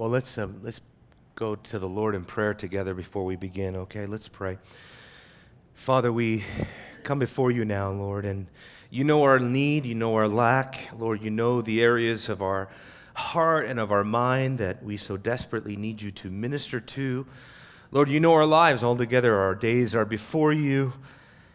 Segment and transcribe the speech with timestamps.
[0.00, 0.80] Well, let's, um, let's
[1.34, 4.06] go to the Lord in prayer together before we begin, okay?
[4.06, 4.56] Let's pray.
[5.74, 6.42] Father, we
[7.02, 8.46] come before you now, Lord, and
[8.88, 10.88] you know our need, you know our lack.
[10.98, 12.70] Lord, you know the areas of our
[13.12, 17.26] heart and of our mind that we so desperately need you to minister to.
[17.90, 19.34] Lord, you know our lives altogether.
[19.36, 20.94] Our days are before you.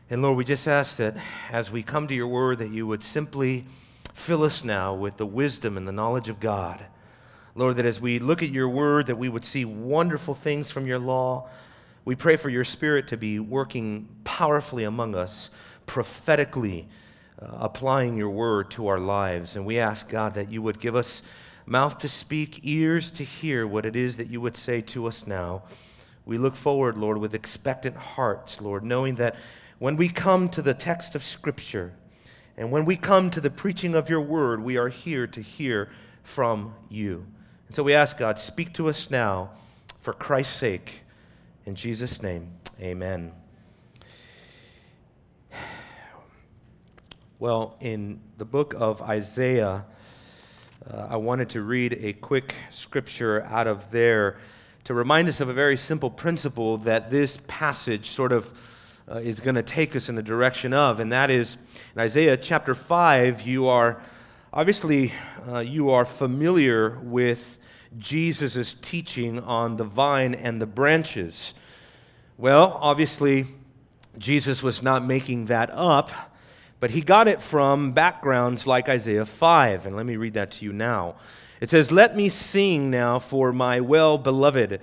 [0.08, 1.18] And Lord, we just ask that
[1.52, 3.66] as we come to your word, that you would simply
[4.14, 6.86] fill us now with the wisdom and the knowledge of God.
[7.58, 10.86] Lord, that as we look at your word, that we would see wonderful things from
[10.86, 11.50] your law.
[12.04, 15.50] We pray for your spirit to be working powerfully among us,
[15.86, 16.90] prophetically
[17.42, 19.56] uh, applying your word to our lives.
[19.56, 21.24] And we ask, God, that you would give us
[21.66, 25.26] mouth to speak, ears to hear what it is that you would say to us
[25.26, 25.64] now.
[26.26, 29.38] We look forward, Lord, with expectant hearts, Lord, knowing that
[29.80, 31.94] when we come to the text of Scripture
[32.58, 35.90] and when we come to the preaching of your word, we are here to hear
[36.22, 37.26] from you.
[37.76, 39.50] So we ask God, speak to us now
[40.00, 41.02] for Christ's sake.
[41.66, 43.34] In Jesus' name, amen.
[47.38, 49.84] Well, in the book of Isaiah,
[50.90, 54.38] uh, I wanted to read a quick scripture out of there
[54.86, 59.42] to remind us of a very simple principle that this passage sort of uh, is
[59.42, 61.58] going to take us in the direction of, and that is
[61.94, 64.02] in Isaiah chapter 5, you are
[64.54, 65.12] obviously
[65.46, 67.58] uh, you are familiar with
[67.98, 71.54] Jesus' teaching on the vine and the branches.
[72.38, 73.46] Well, obviously,
[74.18, 76.12] Jesus was not making that up,
[76.80, 79.86] but he got it from backgrounds like Isaiah 5.
[79.86, 81.16] And let me read that to you now.
[81.62, 84.82] It says, Let me sing now for my well beloved,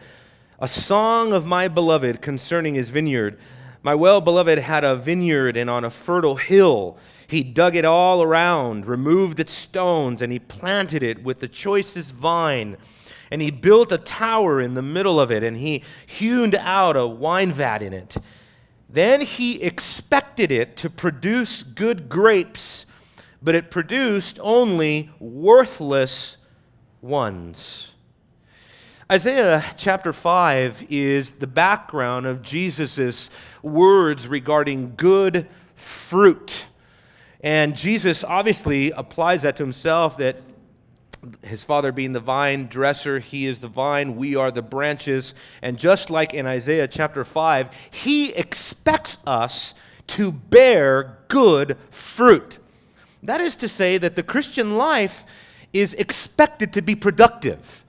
[0.59, 3.39] a song of my beloved concerning his vineyard.
[3.83, 6.97] My well beloved had a vineyard, and on a fertile hill
[7.33, 12.13] he dug it all around, removed its stones, and he planted it with the choicest
[12.13, 12.77] vine.
[13.33, 17.07] And he built a tower in the middle of it, and he hewn out a
[17.07, 18.19] wine vat in it.
[18.91, 22.85] Then he expected it to produce good grapes,
[23.41, 26.37] but it produced only worthless
[27.01, 27.95] ones.
[29.11, 33.31] Isaiah chapter 5 is the background of Jesus'
[33.63, 36.67] words regarding good fruit.
[37.41, 40.37] And Jesus obviously applies that to himself that
[41.43, 45.35] his father being the vine dresser, he is the vine, we are the branches.
[45.61, 49.75] And just like in Isaiah chapter 5, he expects us
[50.09, 52.59] to bear good fruit.
[53.23, 55.25] That is to say, that the Christian life
[55.73, 57.83] is expected to be productive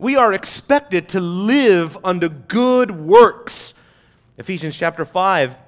[0.00, 3.74] we are expected to live under good works.
[4.38, 5.58] Ephesians chapter 5,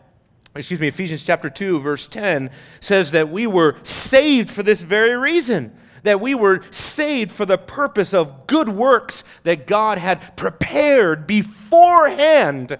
[0.56, 2.50] excuse me, Ephesians chapter 2, verse 10
[2.80, 5.76] says that we were saved for this very reason.
[6.02, 12.78] That we were saved for the purpose of good works that God had prepared beforehand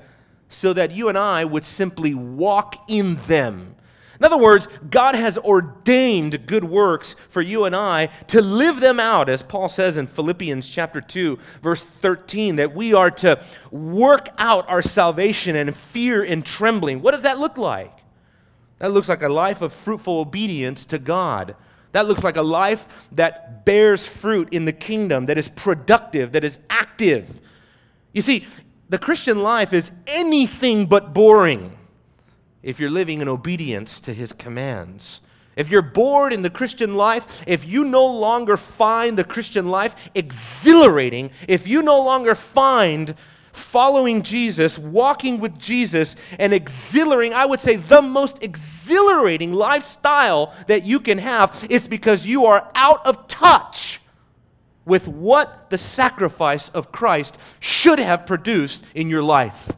[0.49, 3.77] so that you and I would simply walk in them.
[4.23, 9.01] In other words, God has ordained good works for you and I to live them
[9.01, 14.29] out, as Paul says in Philippians chapter 2, verse 13, that we are to work
[14.39, 17.03] out our salvation in fear and trembling.
[17.03, 17.99] What does that look like?
[18.79, 21.57] That looks like a life of fruitful obedience to God.
[21.93, 26.45] That looks like a life that bears fruit in the kingdom, that is productive, that
[26.45, 27.41] is active.
[28.13, 28.47] You see,
[28.89, 31.77] the Christian life is anything but boring
[32.63, 35.21] if you're living in obedience to his commands.
[35.55, 39.95] If you're bored in the Christian life, if you no longer find the Christian life
[40.15, 43.15] exhilarating, if you no longer find
[43.53, 50.85] following Jesus, walking with Jesus, and exhilarating, I would say the most exhilarating lifestyle that
[50.85, 54.01] you can have, it's because you are out of touch
[54.85, 59.71] with what the sacrifice of Christ should have produced in your life.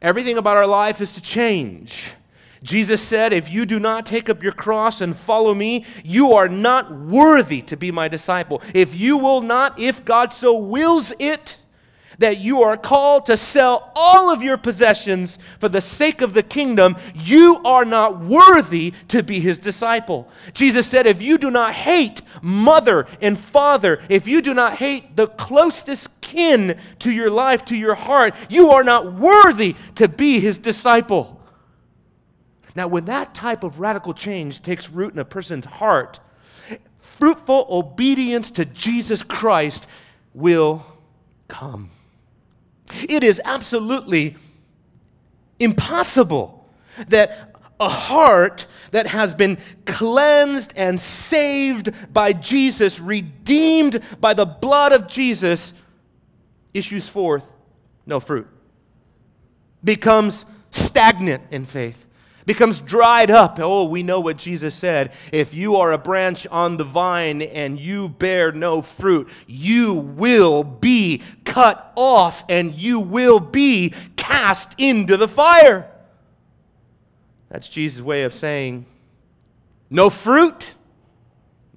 [0.00, 2.14] Everything about our life is to change.
[2.62, 6.48] Jesus said, If you do not take up your cross and follow me, you are
[6.48, 8.62] not worthy to be my disciple.
[8.74, 11.58] If you will not, if God so wills it,
[12.18, 16.42] that you are called to sell all of your possessions for the sake of the
[16.42, 20.28] kingdom, you are not worthy to be his disciple.
[20.52, 25.16] Jesus said, If you do not hate mother and father, if you do not hate
[25.16, 30.40] the closest kin to your life, to your heart, you are not worthy to be
[30.40, 31.40] his disciple.
[32.74, 36.20] Now, when that type of radical change takes root in a person's heart,
[36.98, 39.86] fruitful obedience to Jesus Christ
[40.34, 40.84] will
[41.48, 41.90] come.
[43.08, 44.36] It is absolutely
[45.58, 46.68] impossible
[47.08, 54.92] that a heart that has been cleansed and saved by Jesus, redeemed by the blood
[54.92, 55.74] of Jesus,
[56.72, 57.52] issues forth
[58.06, 58.46] no fruit,
[59.84, 62.05] becomes stagnant in faith,
[62.46, 63.58] becomes dried up.
[63.60, 65.12] Oh, we know what Jesus said.
[65.32, 70.62] If you are a branch on the vine and you bear no fruit, you will
[70.64, 75.90] be cut off and you will be cast into the fire.
[77.50, 78.86] That's Jesus' way of saying
[79.90, 80.74] no fruit,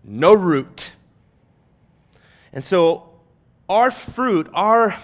[0.03, 0.91] no root.
[2.51, 3.09] And so,
[3.67, 4.97] our fruit, our,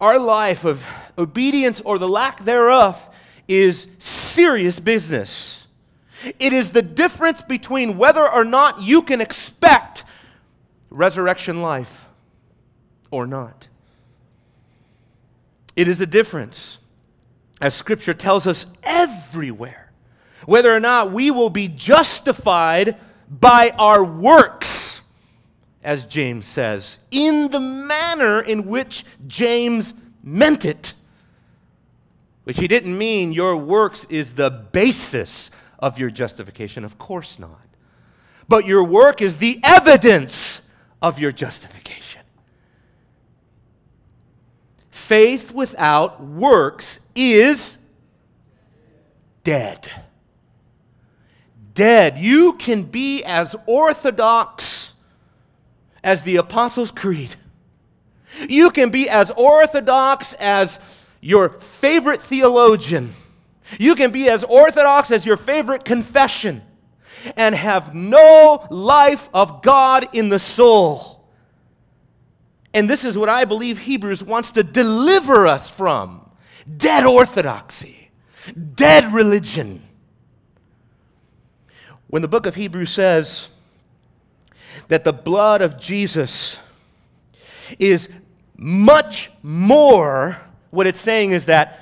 [0.00, 0.86] our life of
[1.18, 3.10] obedience or the lack thereof,
[3.48, 5.66] is serious business.
[6.38, 10.04] It is the difference between whether or not you can expect
[10.90, 12.08] resurrection life
[13.10, 13.68] or not.
[15.76, 16.78] It is a difference
[17.60, 19.92] as Scripture tells us everywhere,
[20.46, 22.96] whether or not we will be justified
[23.28, 25.00] by our works,
[25.82, 30.94] as James says, in the manner in which James meant it.
[32.44, 36.84] Which he didn't mean your works is the basis of your justification.
[36.84, 37.66] Of course not.
[38.46, 40.60] But your work is the evidence
[41.00, 42.22] of your justification.
[44.90, 47.78] Faith without works is
[49.42, 49.90] dead.
[51.74, 52.18] Dead.
[52.18, 54.94] You can be as orthodox
[56.02, 57.36] as the Apostles' Creed.
[58.48, 60.78] You can be as orthodox as
[61.24, 63.14] your favorite theologian.
[63.78, 66.62] You can be as orthodox as your favorite confession
[67.34, 71.24] and have no life of God in the soul.
[72.74, 76.28] And this is what I believe Hebrews wants to deliver us from
[76.76, 78.10] dead orthodoxy,
[78.74, 79.82] dead religion.
[82.08, 83.48] When the book of Hebrews says
[84.88, 86.60] that the blood of Jesus
[87.78, 88.10] is
[88.58, 90.43] much more,
[90.74, 91.80] what it's saying is that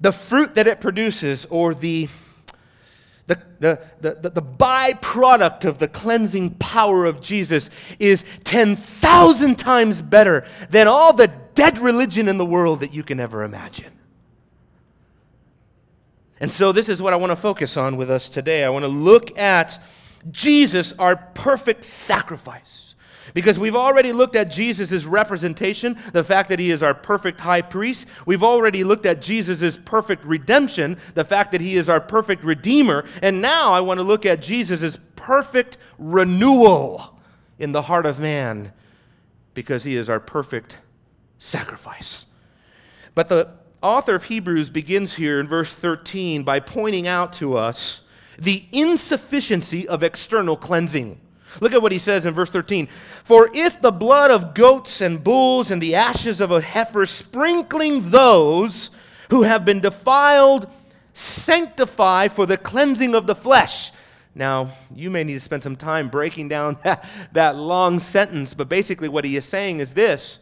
[0.00, 2.08] the fruit that it produces, or the
[3.26, 3.40] the,
[4.00, 10.86] the, the, the, byproduct of the cleansing power of Jesus is 10,000 times better than
[10.86, 13.92] all the dead religion in the world that you can ever imagine.
[16.38, 18.62] And so, this is what I want to focus on with us today.
[18.62, 19.82] I want to look at
[20.30, 22.85] Jesus, our perfect sacrifice.
[23.36, 27.60] Because we've already looked at Jesus' representation, the fact that he is our perfect high
[27.60, 28.08] priest.
[28.24, 33.04] We've already looked at Jesus' perfect redemption, the fact that he is our perfect redeemer.
[33.22, 37.18] And now I want to look at Jesus' perfect renewal
[37.58, 38.72] in the heart of man
[39.52, 40.78] because he is our perfect
[41.36, 42.24] sacrifice.
[43.14, 43.50] But the
[43.82, 48.00] author of Hebrews begins here in verse 13 by pointing out to us
[48.38, 51.20] the insufficiency of external cleansing.
[51.60, 52.88] Look at what he says in verse 13.
[53.24, 58.10] For if the blood of goats and bulls and the ashes of a heifer, sprinkling
[58.10, 58.90] those
[59.30, 60.68] who have been defiled,
[61.12, 63.92] sanctify for the cleansing of the flesh.
[64.34, 68.68] Now, you may need to spend some time breaking down that, that long sentence, but
[68.68, 70.40] basically what he is saying is this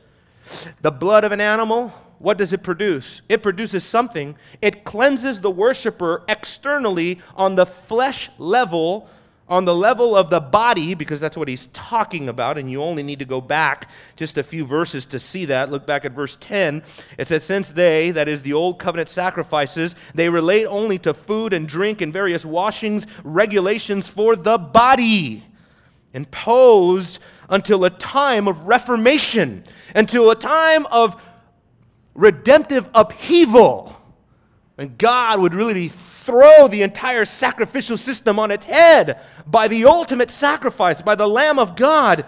[0.83, 1.89] the blood of an animal,
[2.19, 3.23] what does it produce?
[3.29, 4.37] It produces something.
[4.61, 9.09] It cleanses the worshiper externally on the flesh level
[9.47, 13.03] on the level of the body, because that's what he's talking about, and you only
[13.03, 15.71] need to go back just a few verses to see that.
[15.71, 16.83] Look back at verse 10.
[17.19, 21.53] It says, Since they, that is the old covenant sacrifices, they relate only to food
[21.53, 25.45] and drink and various washings, regulations for the body,
[26.15, 27.19] imposed
[27.51, 31.23] until a time of reformation, until a time of
[32.15, 33.97] redemptive upheaval,
[34.79, 35.89] And God would really be
[36.25, 41.59] throw the entire sacrificial system on its head by the ultimate sacrifice, by the Lamb
[41.59, 42.25] of God.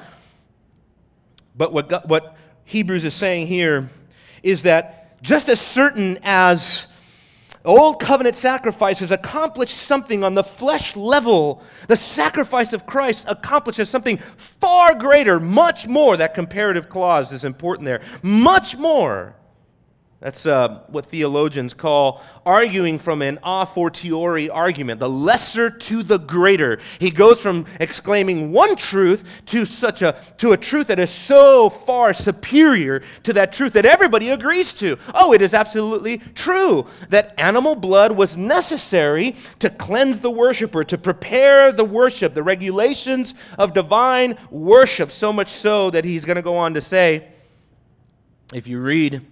[1.56, 3.88] But what, God, what Hebrews is saying here
[4.42, 6.88] is that just as certain as
[7.66, 11.64] Old covenant sacrifices accomplish something on the flesh level.
[11.88, 16.16] The sacrifice of Christ accomplishes something far greater, much more.
[16.16, 18.02] That comparative clause is important there.
[18.22, 19.34] Much more
[20.26, 26.18] that's uh, what theologians call arguing from an a fortiori argument, the lesser to the
[26.18, 26.80] greater.
[26.98, 31.70] He goes from exclaiming one truth to such a to a truth that is so
[31.70, 34.98] far superior to that truth that everybody agrees to.
[35.14, 40.98] Oh, it is absolutely true that animal blood was necessary to cleanse the worshiper, to
[40.98, 46.42] prepare the worship, the regulations of divine worship, so much so that he's going to
[46.42, 47.28] go on to say,
[48.52, 49.24] if you read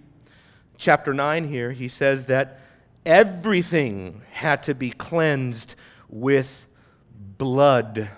[0.77, 2.59] chapter 9 here, he says that
[3.05, 5.75] everything had to be cleansed
[6.09, 6.67] with
[7.37, 8.09] blood.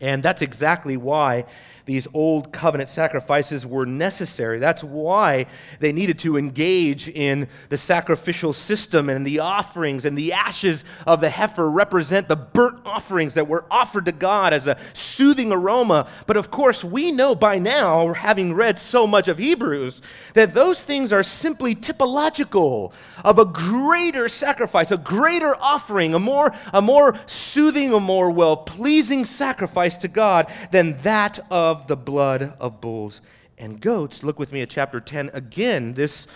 [0.00, 1.44] And that's exactly why
[1.84, 4.58] these old covenant sacrifices were necessary.
[4.58, 5.46] That's why
[5.80, 11.20] they needed to engage in the sacrificial system and the offerings, and the ashes of
[11.20, 16.08] the heifer represent the burnt offerings that were offered to God as a soothing aroma.
[16.26, 20.00] But of course, we know by now, having read so much of Hebrews,
[20.34, 22.92] that those things are simply typological
[23.24, 28.56] of a greater sacrifice, a greater offering, a more, a more soothing, a more well
[28.56, 33.20] pleasing sacrifice to God than that of of the blood of bulls
[33.58, 34.22] and goats.
[34.22, 36.28] Look with me at chapter 10 again, this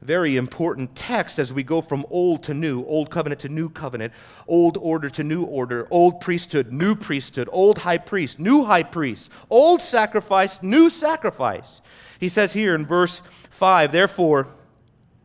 [0.00, 4.12] very important text as we go from old to new, old covenant to new covenant,
[4.46, 9.28] old order to new order, old priesthood, new priesthood, old high priest, new high priest,
[9.50, 11.80] old sacrifice, new sacrifice.
[12.20, 14.46] He says here in verse 5, therefore,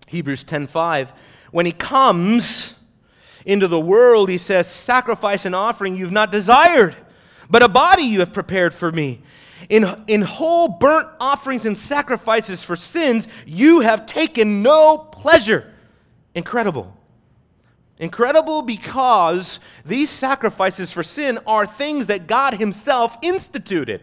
[0.08, 1.10] Hebrews 10:5,
[1.52, 2.76] when he comes
[3.46, 6.96] into the world, he says, sacrifice and offering you've not desired,
[7.48, 9.22] but a body you have prepared for me.
[9.72, 15.74] In, in whole burnt offerings and sacrifices for sins, you have taken no pleasure.
[16.36, 16.94] Incredible.
[17.98, 24.02] Incredible because these sacrifices for sin are things that God Himself instituted.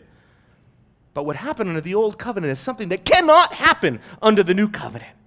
[1.12, 4.68] But what happened under the old covenant is something that cannot happen under the new
[4.68, 5.17] covenant.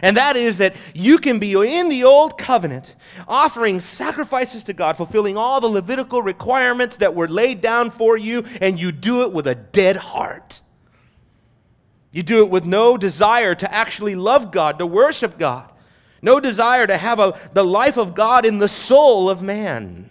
[0.00, 2.96] And that is that you can be in the old covenant,
[3.28, 8.44] offering sacrifices to God, fulfilling all the Levitical requirements that were laid down for you,
[8.60, 10.62] and you do it with a dead heart.
[12.10, 15.70] You do it with no desire to actually love God, to worship God,
[16.20, 20.10] no desire to have a, the life of God in the soul of man.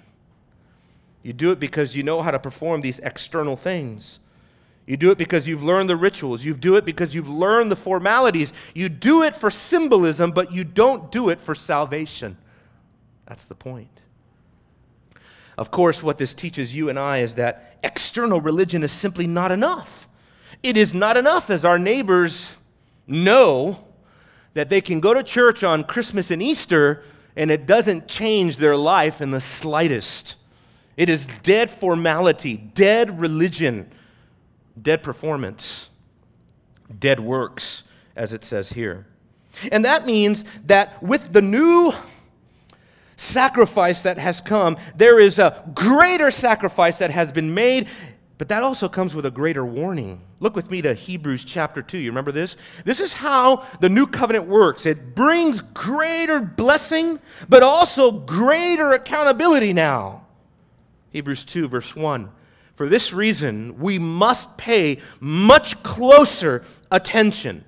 [1.24, 4.20] You do it because you know how to perform these external things.
[4.92, 6.44] You do it because you've learned the rituals.
[6.44, 8.52] You do it because you've learned the formalities.
[8.76, 12.36] You do it for symbolism, but you don't do it for salvation.
[13.26, 14.02] That's the point.
[15.58, 19.50] Of course, what this teaches you and I is that external religion is simply not
[19.50, 20.10] enough.
[20.62, 22.58] It is not enough, as our neighbors
[23.08, 23.86] know
[24.56, 27.02] that they can go to church on Christmas and Easter
[27.38, 30.36] and it doesn't change their life in the slightest.
[30.98, 33.90] It is dead formality, dead religion
[34.82, 35.90] dead performance,
[37.00, 37.84] dead works,
[38.16, 39.08] as it says here.
[39.72, 41.94] And that means that with the new
[43.16, 47.88] sacrifice that has come, there is a greater sacrifice that has been made,
[48.38, 50.22] but that also comes with a greater warning.
[50.40, 52.00] Look with me to Hebrews chapter 2.
[52.00, 52.58] You remember this?
[52.86, 59.74] This is how the new covenant works it brings greater blessing, but also greater accountability
[59.74, 60.26] now.
[61.12, 62.32] Hebrews 2, verse 1.
[62.82, 67.64] For this reason, we must pay much closer attention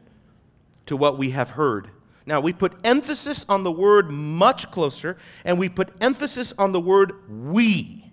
[0.88, 1.91] to what we have heard.
[2.25, 6.79] Now, we put emphasis on the word much closer, and we put emphasis on the
[6.79, 8.12] word we.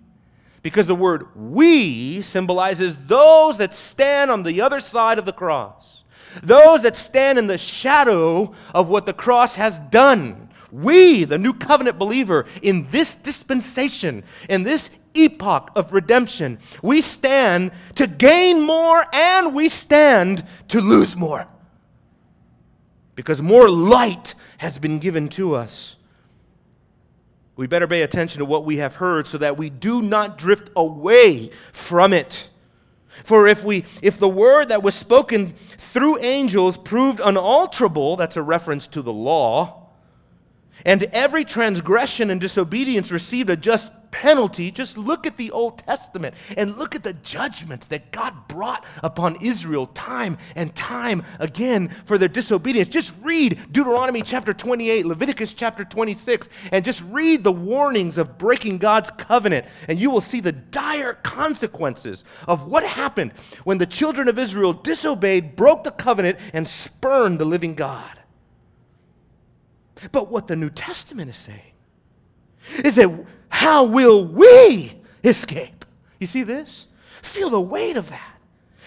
[0.61, 6.03] Because the word we symbolizes those that stand on the other side of the cross,
[6.43, 10.49] those that stand in the shadow of what the cross has done.
[10.71, 17.71] We, the new covenant believer, in this dispensation, in this epoch of redemption, we stand
[17.95, 21.47] to gain more and we stand to lose more.
[23.15, 25.97] Because more light has been given to us.
[27.55, 30.69] We better pay attention to what we have heard so that we do not drift
[30.75, 32.49] away from it.
[33.23, 38.41] For if we if the word that was spoken through angels proved unalterable, that's a
[38.41, 39.89] reference to the law,
[40.85, 44.71] and every transgression and disobedience received a just penalty.
[44.71, 49.37] Just look at the Old Testament and look at the judgments that God brought upon
[49.41, 52.89] Israel time and time again for their disobedience.
[52.89, 58.77] Just read Deuteronomy chapter 28, Leviticus chapter 26, and just read the warnings of breaking
[58.77, 63.31] God's covenant, and you will see the dire consequences of what happened
[63.63, 68.19] when the children of Israel disobeyed, broke the covenant, and spurned the living God.
[70.11, 71.73] But what the New Testament is saying
[72.83, 73.09] is that
[73.51, 74.93] how will we
[75.23, 75.85] escape?
[76.19, 76.87] You see this?
[77.21, 78.37] Feel the weight of that.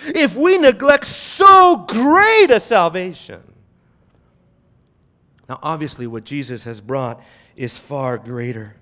[0.07, 3.43] If we neglect so great a salvation.
[5.49, 7.23] Now, obviously, what Jesus has brought
[7.55, 8.75] is far greater.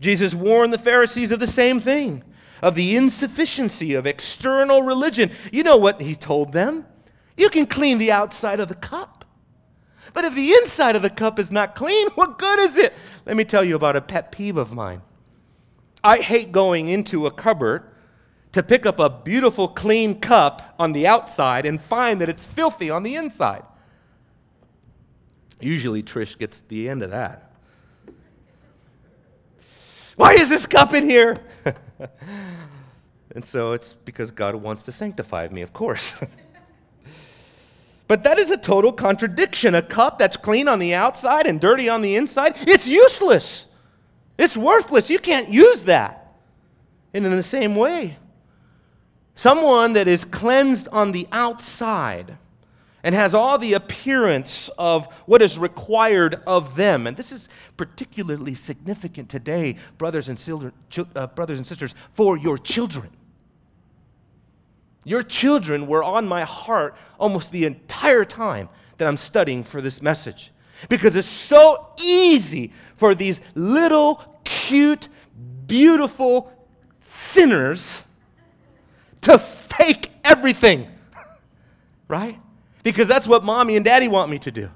[0.00, 2.22] Jesus warned the Pharisees of the same thing,
[2.62, 5.30] of the insufficiency of external religion.
[5.50, 6.86] You know what he told them?
[7.36, 9.23] You can clean the outside of the cup
[10.14, 12.94] but if the inside of the cup is not clean, what good is it?
[13.26, 15.02] Let me tell you about a pet peeve of mine.
[16.02, 17.82] I hate going into a cupboard
[18.52, 22.88] to pick up a beautiful, clean cup on the outside and find that it's filthy
[22.88, 23.64] on the inside.
[25.60, 27.50] Usually, Trish gets the end of that.
[30.14, 31.36] Why is this cup in here?
[33.34, 36.14] and so it's because God wants to sanctify me, of course.
[38.06, 39.74] but that is a total contradiction.
[39.74, 43.66] A cup that's clean on the outside and dirty on the inside, it's useless.
[44.38, 45.10] It's worthless.
[45.10, 46.36] You can't use that.
[47.14, 48.18] And in the same way,
[49.34, 52.36] someone that is cleansed on the outside
[53.04, 57.06] and has all the appearance of what is required of them.
[57.06, 60.72] And this is particularly significant today, brothers and,
[61.14, 63.10] uh, brothers and sisters, for your children.
[65.04, 68.68] Your children were on my heart almost the entire time
[68.98, 70.50] that I'm studying for this message.
[70.88, 75.08] Because it's so easy for these little, cute,
[75.66, 76.52] beautiful
[77.00, 78.02] sinners
[79.22, 80.88] to fake everything.
[82.08, 82.38] right?
[82.84, 84.70] because that's what mommy and daddy want me to do.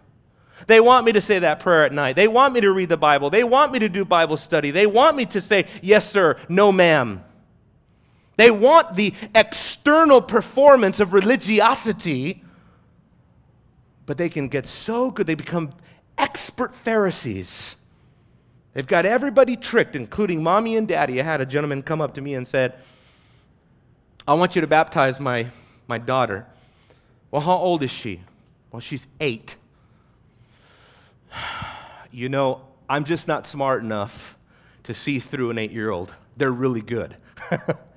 [0.67, 2.17] They want me to say that prayer at night.
[2.17, 3.31] They want me to read the Bible.
[3.31, 4.73] They want me to do Bible study.
[4.73, 7.23] They want me to say, yes, sir, no, ma'am.
[8.39, 12.45] They want the external performance of religiosity,
[14.07, 15.73] but they can get so good, they become
[16.17, 17.75] expert Pharisees.
[18.75, 21.21] They've got everybody tricked, including mommy and daddy.
[21.21, 22.75] I had a gentleman come up to me and said,
[24.27, 25.49] I want you to baptize my,
[25.89, 26.47] my daughter.
[27.33, 28.21] Well, how old is she?
[28.71, 29.57] Well, she's eight.
[32.11, 34.39] You know, I'm just not smart enough
[34.85, 36.15] to see through an eight year old.
[36.39, 37.17] They're really good.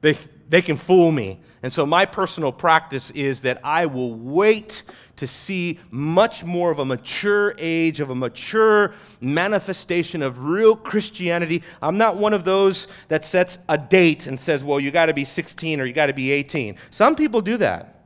[0.00, 0.16] they,
[0.48, 1.40] they can fool me.
[1.62, 4.82] And so, my personal practice is that I will wait
[5.16, 11.62] to see much more of a mature age, of a mature manifestation of real Christianity.
[11.82, 15.14] I'm not one of those that sets a date and says, well, you got to
[15.14, 16.76] be 16 or you got to be 18.
[16.90, 17.96] Some people do that.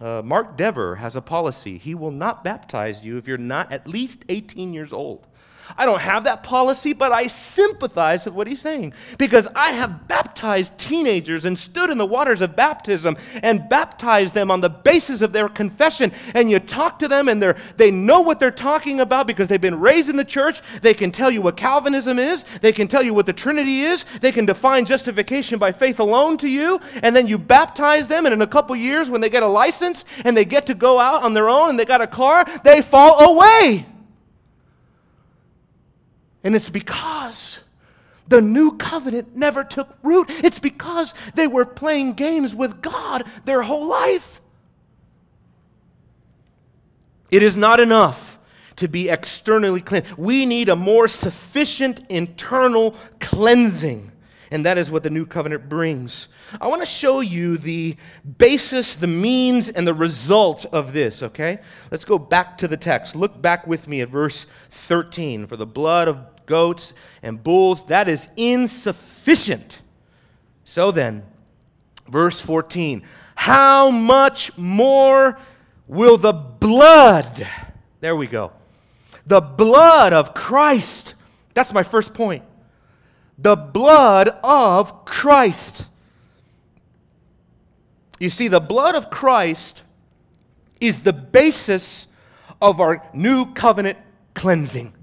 [0.00, 1.78] Uh, Mark Dever has a policy.
[1.78, 5.26] He will not baptize you if you're not at least 18 years old.
[5.76, 10.06] I don't have that policy, but I sympathize with what he's saying because I have
[10.06, 15.22] baptized teenagers and stood in the waters of baptism and baptized them on the basis
[15.22, 16.12] of their confession.
[16.34, 19.60] And you talk to them and they they know what they're talking about because they've
[19.60, 20.60] been raised in the church.
[20.82, 24.04] They can tell you what Calvinism is, they can tell you what the Trinity is,
[24.20, 26.80] they can define justification by faith alone to you.
[27.00, 30.04] And then you baptize them, and in a couple years, when they get a license
[30.24, 32.82] and they get to go out on their own and they got a car, they
[32.82, 33.86] fall away.
[36.46, 37.58] And it's because
[38.28, 40.26] the new covenant never took root.
[40.28, 44.40] It's because they were playing games with God their whole life.
[47.32, 48.38] It is not enough
[48.76, 50.16] to be externally cleansed.
[50.16, 54.12] We need a more sufficient internal cleansing.
[54.52, 56.28] And that is what the new covenant brings.
[56.60, 57.96] I want to show you the
[58.38, 61.58] basis, the means, and the result of this, okay?
[61.90, 63.16] Let's go back to the text.
[63.16, 65.48] Look back with me at verse 13.
[65.48, 69.80] For the blood of goats and bulls, that is insufficient.
[70.64, 71.24] So then,
[72.08, 73.02] verse 14,
[73.34, 75.38] how much more
[75.86, 77.46] will the blood,
[78.00, 78.52] there we go,
[79.26, 81.14] the blood of Christ,
[81.54, 82.42] that's my first point,
[83.38, 85.86] the blood of Christ.
[88.18, 89.82] You see, the blood of Christ
[90.80, 92.08] is the basis
[92.60, 93.98] of our new covenant
[94.34, 94.94] cleansing.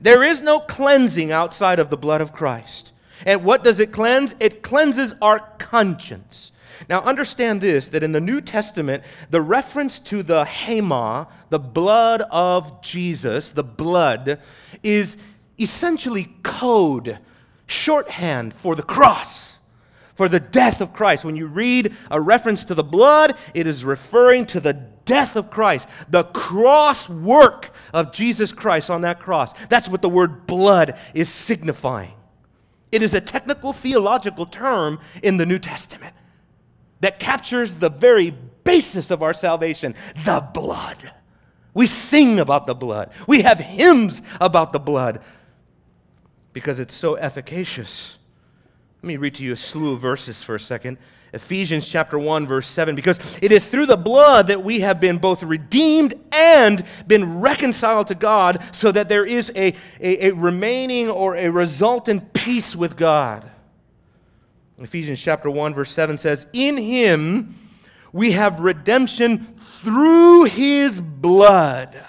[0.00, 2.92] There is no cleansing outside of the blood of Christ.
[3.24, 4.34] And what does it cleanse?
[4.40, 6.52] It cleanses our conscience.
[6.88, 12.22] Now, understand this that in the New Testament, the reference to the haima, the blood
[12.30, 14.38] of Jesus, the blood,
[14.82, 15.16] is
[15.58, 17.18] essentially code,
[17.66, 19.58] shorthand for the cross,
[20.14, 21.24] for the death of Christ.
[21.24, 24.74] When you read a reference to the blood, it is referring to the
[25.06, 29.54] death of Christ, the cross work of Jesus Christ on that cross.
[29.68, 32.12] That's what the word blood is signifying.
[32.92, 36.14] It is a technical theological term in the New Testament
[37.00, 38.30] that captures the very
[38.64, 41.12] basis of our salvation the blood.
[41.72, 45.22] We sing about the blood, we have hymns about the blood
[46.52, 48.18] because it's so efficacious.
[49.06, 50.98] Let me read to you a slew of verses for a second.
[51.32, 55.18] Ephesians chapter 1 verse 7 because it is through the blood that we have been
[55.18, 61.08] both redeemed and been reconciled to God so that there is a, a, a remaining
[61.08, 63.48] or a resultant peace with God.
[64.80, 67.54] Ephesians chapter 1 verse 7 says, "In him
[68.10, 72.02] we have redemption through his blood."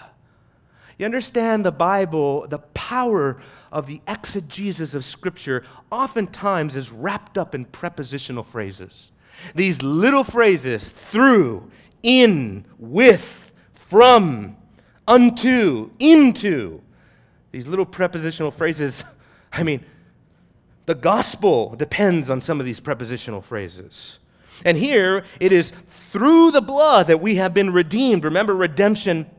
[0.98, 3.40] You understand the Bible, the power
[3.72, 9.12] of the exegesis of Scripture oftentimes is wrapped up in prepositional phrases.
[9.56, 11.70] These little phrases, through,
[12.04, 14.58] in, with, from,
[15.08, 16.82] unto, into.
[17.52, 19.04] These little prepositional phrases,
[19.54, 19.86] I mean,
[20.86, 24.20] the gospel depends on some of these prepositional phrases.
[24.66, 28.24] And here it is through the blood that we have been redeemed.
[28.24, 29.30] Remember, redemption,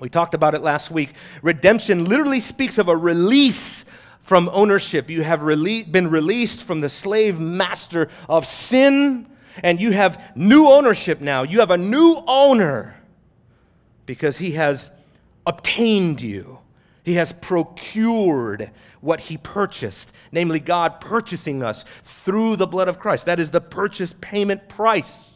[0.00, 1.12] we talked about it last week.
[1.42, 3.84] Redemption literally speaks of a release
[4.22, 5.10] from ownership.
[5.10, 9.26] You have rele- been released from the slave master of sin,
[9.62, 11.42] and you have new ownership now.
[11.42, 12.96] You have a new owner
[14.06, 14.90] because he has
[15.46, 16.58] obtained you,
[17.04, 23.26] he has procured what he purchased, namely, God purchasing us through the blood of Christ.
[23.26, 25.29] That is the purchase payment price.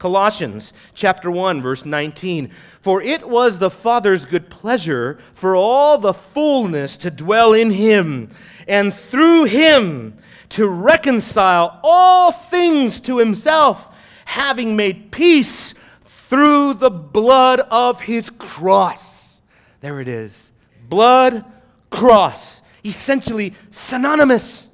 [0.00, 6.14] Colossians chapter 1 verse 19 For it was the Father's good pleasure for all the
[6.14, 8.30] fullness to dwell in him
[8.66, 10.16] and through him
[10.48, 15.74] to reconcile all things to himself having made peace
[16.06, 19.42] through the blood of his cross.
[19.80, 20.50] There it is.
[20.88, 21.44] Blood
[21.90, 22.62] cross.
[22.84, 24.70] Essentially synonymous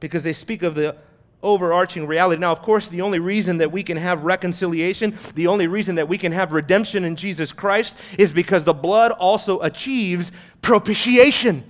[0.00, 0.96] because they speak of the
[1.42, 2.40] overarching reality.
[2.40, 6.08] Now, of course, the only reason that we can have reconciliation, the only reason that
[6.08, 11.64] we can have redemption in Jesus Christ is because the blood also achieves propitiation.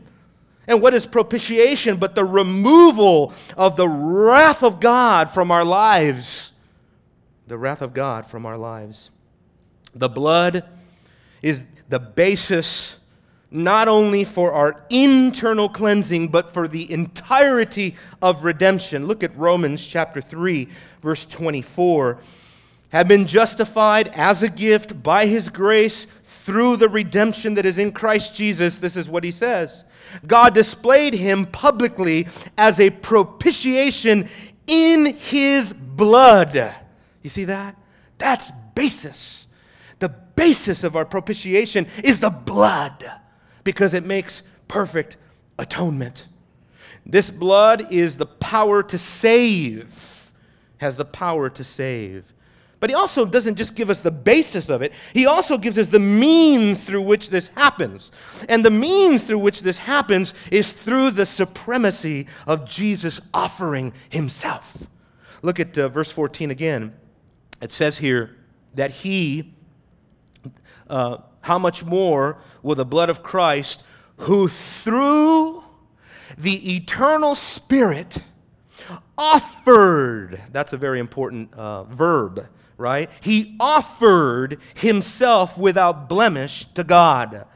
[0.67, 6.53] And what is propitiation but the removal of the wrath of God from our lives?
[7.47, 9.11] The wrath of God from our lives.
[9.95, 10.65] The blood
[11.43, 12.97] is the basis
[13.51, 19.07] not only for our internal cleansing, but for the entirety of redemption.
[19.07, 20.69] Look at Romans chapter 3,
[21.03, 22.19] verse 24.
[22.91, 27.93] Have been justified as a gift by his grace through the redemption that is in
[27.93, 28.79] Christ Jesus.
[28.79, 29.85] This is what he says
[30.27, 34.29] God displayed him publicly as a propitiation
[34.67, 36.75] in his blood.
[37.23, 37.77] You see that?
[38.19, 39.47] That's basis.
[39.99, 43.11] The basis of our propitiation is the blood
[43.67, 45.17] because it makes perfect
[45.59, 46.29] atonement.
[47.05, 50.33] This blood is the power to save,
[50.79, 52.33] has the power to save.
[52.79, 55.89] But he also doesn't just give us the basis of it, he also gives us
[55.89, 58.13] the means through which this happens.
[58.49, 64.87] And the means through which this happens is through the supremacy of Jesus offering himself.
[65.43, 66.95] Look at uh, verse 14 again.
[67.61, 68.37] It says here
[68.75, 69.55] that he,
[70.89, 73.85] uh, how much more will the blood of Christ,
[74.17, 75.63] who through
[76.37, 78.19] the eternal Spirit
[79.17, 83.09] offered, that's a very important uh, verb, right?
[83.21, 87.47] He offered himself without blemish to God.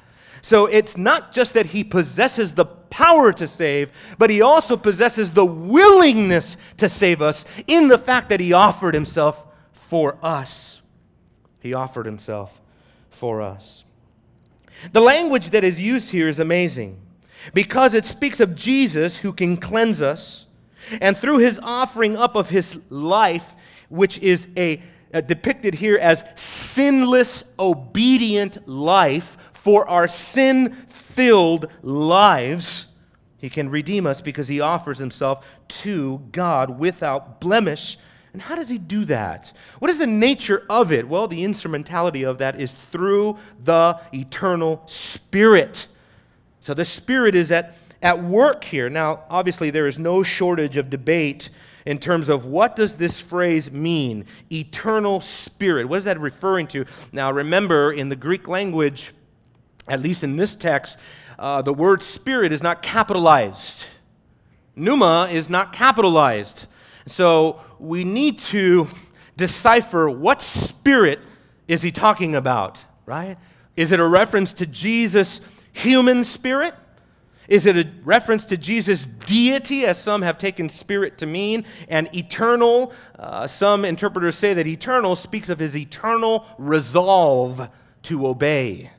[0.40, 5.32] So it's not just that he possesses the power to save, but he also possesses
[5.32, 10.80] the willingness to save us in the fact that he offered himself for us.
[11.58, 12.60] He offered himself
[13.20, 13.84] for us.
[14.92, 16.98] The language that is used here is amazing
[17.52, 20.46] because it speaks of Jesus who can cleanse us,
[21.02, 23.54] and through his offering up of his life,
[23.90, 32.86] which is a, a depicted here as sinless, obedient life for our sin filled lives,
[33.36, 37.98] he can redeem us because he offers himself to God without blemish
[38.32, 39.52] and how does he do that?
[39.80, 41.08] What is the nature of it?
[41.08, 45.88] Well, the instrumentality of that is through the eternal Spirit.
[46.60, 48.88] So the Spirit is at, at work here.
[48.88, 51.50] Now, obviously, there is no shortage of debate
[51.86, 56.84] in terms of what does this phrase mean eternal spirit what is that referring to
[57.10, 59.14] now remember in the greek language
[59.88, 60.98] at least in this text
[61.38, 63.86] uh, the word spirit is not capitalized
[64.76, 66.66] pneuma is not capitalized
[67.06, 68.88] so we need to
[69.36, 71.20] decipher what spirit
[71.66, 73.38] is he talking about, right?
[73.76, 75.40] Is it a reference to Jesus'
[75.72, 76.74] human spirit?
[77.48, 82.08] Is it a reference to Jesus' deity, as some have taken spirit to mean, and
[82.14, 82.92] eternal?
[83.18, 87.68] Uh, some interpreters say that eternal speaks of his eternal resolve
[88.02, 88.90] to obey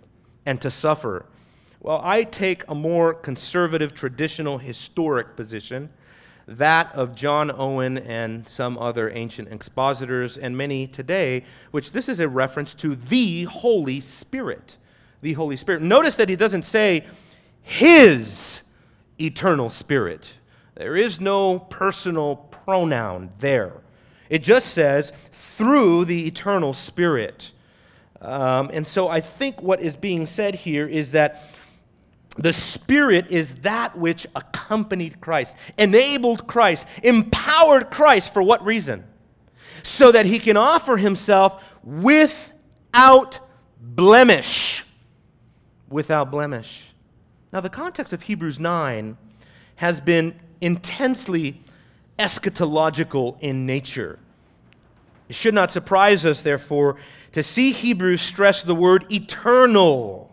[0.45, 1.25] and to suffer.
[1.79, 5.89] Well, I take a more conservative, traditional, historic position
[6.57, 12.19] that of John Owen and some other ancient expositors, and many today, which this is
[12.19, 14.77] a reference to the Holy Spirit.
[15.21, 15.81] The Holy Spirit.
[15.81, 17.05] Notice that he doesn't say
[17.61, 18.63] his
[19.19, 20.33] eternal spirit.
[20.75, 23.73] There is no personal pronoun there.
[24.29, 27.51] It just says through the eternal spirit.
[28.21, 31.43] Um, and so I think what is being said here is that
[32.37, 39.03] the Spirit is that which accompanied Christ, enabled Christ, empowered Christ for what reason?
[39.83, 43.39] So that he can offer himself without
[43.79, 44.85] blemish.
[45.89, 46.93] without blemish.
[47.51, 49.17] Now, the context of Hebrews 9
[49.75, 51.61] has been intensely
[52.17, 54.19] eschatological in nature.
[55.27, 56.97] It should not surprise us, therefore,
[57.33, 60.30] to see Hebrews stress the word eternal,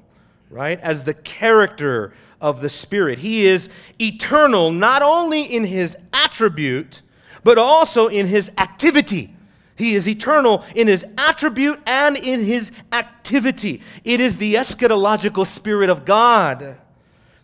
[0.50, 3.18] right, as the character of the Spirit.
[3.18, 3.68] He is
[4.00, 7.02] eternal not only in his attribute,
[7.44, 9.34] but also in his activity.
[9.76, 13.80] He is eternal in his attribute and in his activity.
[14.04, 16.78] It is the eschatological Spirit of God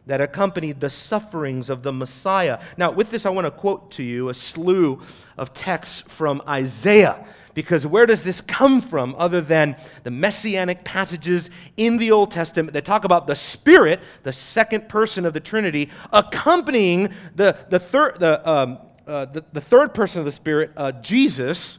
[0.06, 2.60] that accompanied the sufferings of the Messiah.
[2.76, 5.00] Now, with this, I want to quote to you a slew
[5.38, 7.24] of texts from Isaiah.
[7.54, 12.72] Because where does this come from other than the messianic passages in the Old Testament
[12.74, 18.18] that talk about the Spirit, the second person of the Trinity, accompanying the, the, third,
[18.18, 21.78] the, um, uh, the, the, third person of the Spirit, uh, Jesus,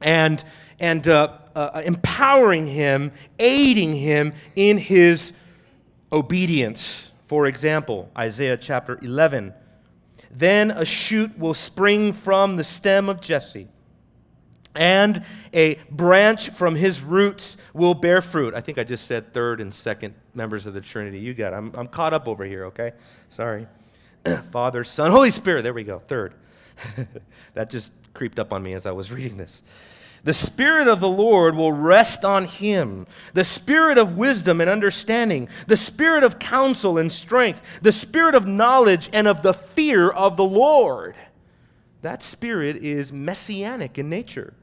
[0.00, 0.44] and,
[0.78, 5.32] and uh, uh, empowering him, aiding him in his
[6.12, 7.12] obedience.
[7.26, 9.54] For example, Isaiah chapter 11.
[10.30, 13.68] Then a shoot will spring from the stem of Jesse,
[14.74, 18.54] and a branch from his roots will bear fruit.
[18.54, 21.18] I think I just said third and second members of the Trinity.
[21.18, 21.56] You got it.
[21.56, 22.92] I'm, I'm caught up over here, okay?
[23.28, 23.66] Sorry.
[24.50, 25.62] Father, Son, Holy Spirit.
[25.62, 25.98] There we go.
[25.98, 26.34] Third.
[27.54, 29.62] that just creeped up on me as I was reading this.
[30.22, 33.06] The Spirit of the Lord will rest on him.
[33.32, 38.46] The Spirit of wisdom and understanding, the Spirit of counsel and strength, the Spirit of
[38.46, 41.14] knowledge and of the fear of the Lord.
[42.02, 44.54] That Spirit is messianic in nature.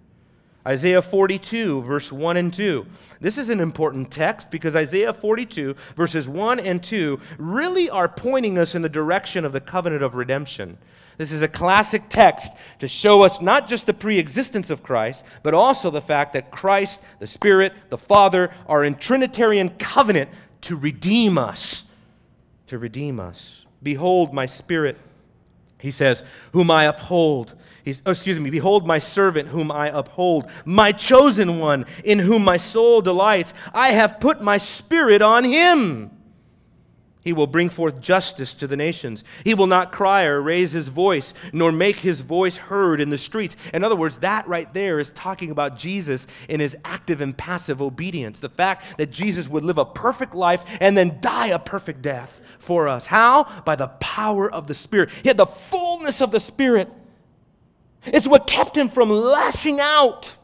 [0.68, 2.86] Isaiah 42, verse 1 and 2.
[3.22, 8.58] This is an important text because Isaiah 42, verses 1 and 2, really are pointing
[8.58, 10.78] us in the direction of the covenant of redemption.
[11.18, 15.24] This is a classic text to show us not just the pre existence of Christ,
[15.42, 20.30] but also the fact that Christ, the Spirit, the Father are in Trinitarian covenant
[20.62, 21.86] to redeem us.
[22.68, 23.66] To redeem us.
[23.82, 24.98] Behold, my Spirit,
[25.80, 27.54] he says, whom I uphold.
[27.84, 32.44] He's, oh, excuse me, behold my servant whom I uphold, my chosen one in whom
[32.44, 33.54] my soul delights.
[33.74, 36.17] I have put my spirit on him.
[37.28, 39.26] He will bring forth justice to the nations.
[39.44, 43.18] He will not cry or raise his voice, nor make his voice heard in the
[43.18, 43.58] streets.
[43.74, 47.82] In other words, that right there is talking about Jesus in his active and passive
[47.82, 48.40] obedience.
[48.40, 52.40] The fact that Jesus would live a perfect life and then die a perfect death
[52.60, 53.08] for us.
[53.08, 53.44] How?
[53.66, 55.10] By the power of the Spirit.
[55.22, 56.90] He had the fullness of the Spirit.
[58.06, 60.38] It's what kept him from lashing out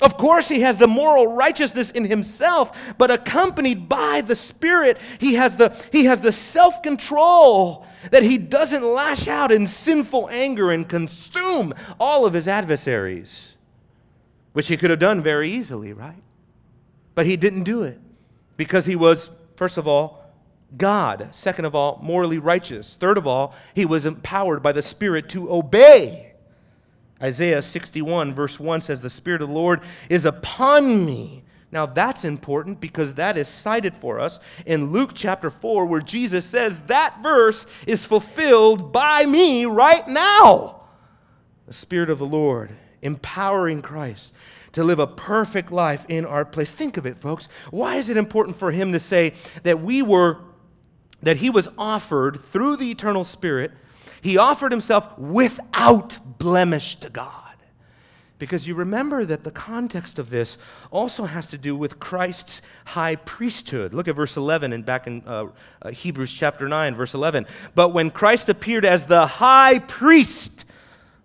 [0.00, 5.34] of course, he has the moral righteousness in himself, but accompanied by the Spirit, he
[5.34, 10.72] has the, he has the self control that he doesn't lash out in sinful anger
[10.72, 13.56] and consume all of his adversaries,
[14.54, 16.22] which he could have done very easily, right?
[17.14, 18.00] But he didn't do it
[18.56, 20.22] because he was, first of all,
[20.76, 21.28] God.
[21.32, 22.96] Second of all, morally righteous.
[22.96, 26.31] Third of all, he was empowered by the Spirit to obey.
[27.22, 31.44] Isaiah 61, verse 1 says, The Spirit of the Lord is upon me.
[31.70, 36.44] Now that's important because that is cited for us in Luke chapter 4, where Jesus
[36.44, 40.82] says that verse is fulfilled by me right now.
[41.66, 44.32] The Spirit of the Lord empowering Christ
[44.72, 46.70] to live a perfect life in our place.
[46.70, 47.48] Think of it, folks.
[47.70, 50.38] Why is it important for him to say that we were,
[51.22, 53.72] that he was offered through the eternal Spirit
[54.22, 57.42] he offered himself without blemish to God.
[58.38, 60.58] Because you remember that the context of this
[60.92, 63.92] also has to do with Christ's high priesthood.
[63.92, 65.46] Look at verse 11 and back in uh,
[65.80, 67.46] uh, Hebrews chapter 9, verse 11.
[67.74, 70.64] But when Christ appeared as the high priest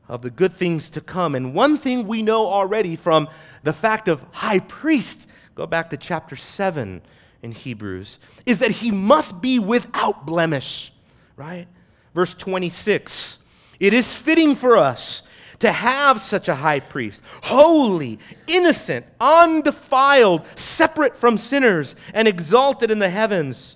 [0.07, 3.29] of the good things to come, and one thing we know already from
[3.63, 7.01] the fact of high priest, go back to chapter 7
[7.43, 10.91] in Hebrews, is that he must be without blemish,
[11.35, 11.67] right?
[12.17, 13.37] Verse 26
[13.79, 15.21] It is fitting for us
[15.59, 22.97] to have such a high priest, holy, innocent, undefiled, separate from sinners, and exalted in
[22.97, 23.75] the heavens.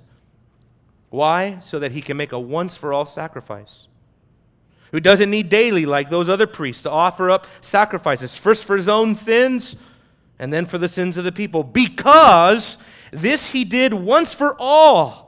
[1.12, 1.60] Why?
[1.60, 3.88] So that he can make a once for all sacrifice.
[4.92, 8.90] Who doesn't need daily, like those other priests, to offer up sacrifices, first for his
[8.90, 9.76] own sins
[10.40, 11.64] and then for the sins of the people.
[11.64, 12.80] Because
[13.12, 15.21] this he did once for all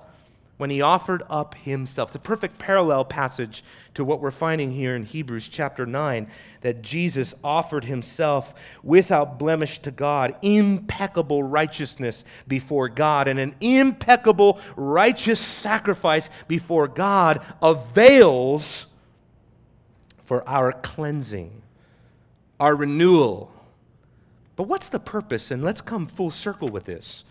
[0.63, 2.13] when he offered up himself.
[2.13, 6.25] The perfect parallel passage to what we're finding here in Hebrews chapter 9
[6.61, 14.57] that Jesus offered himself without blemish to God, impeccable righteousness before God, and an impeccable
[14.77, 18.87] righteous sacrifice before God avails
[20.21, 21.61] for our cleansing,
[22.57, 23.51] our renewal.
[24.55, 25.51] But what's the purpose?
[25.51, 27.25] And let's come full circle with this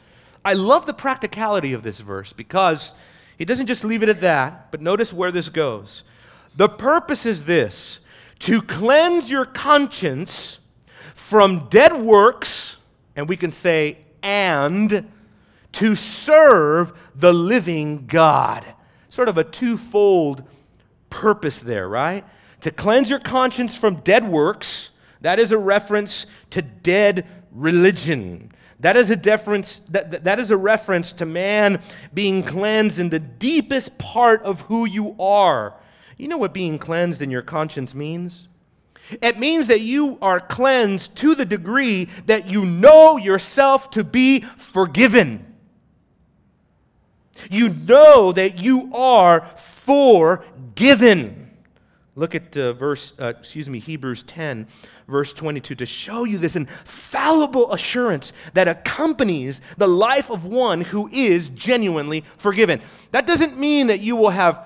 [0.44, 2.92] I love the practicality of this verse because
[3.38, 6.04] he doesn't just leave it at that, but notice where this goes.
[6.56, 8.00] The purpose is this
[8.40, 10.58] to cleanse your conscience
[11.14, 12.76] from dead works,
[13.16, 15.10] and we can say, and
[15.72, 18.64] to serve the living God.
[19.08, 20.44] Sort of a twofold
[21.10, 22.24] purpose there, right?
[22.60, 24.90] To cleanse your conscience from dead works,
[25.20, 28.51] that is a reference to dead religion.
[28.82, 31.80] That is a deference, that, that, is a reference to man
[32.12, 35.74] being cleansed in the deepest part of who you are.
[36.18, 38.48] You know what being cleansed in your conscience means?
[39.20, 44.40] It means that you are cleansed to the degree that you know yourself to be
[44.40, 45.46] forgiven.
[47.50, 51.50] You know that you are forgiven.
[52.14, 54.66] Look at uh, verse, uh, excuse me, Hebrews 10,
[55.08, 61.08] verse 22, to show you this infallible assurance that accompanies the life of one who
[61.12, 62.80] is genuinely forgiven.
[63.10, 64.64] That doesn't mean that you will have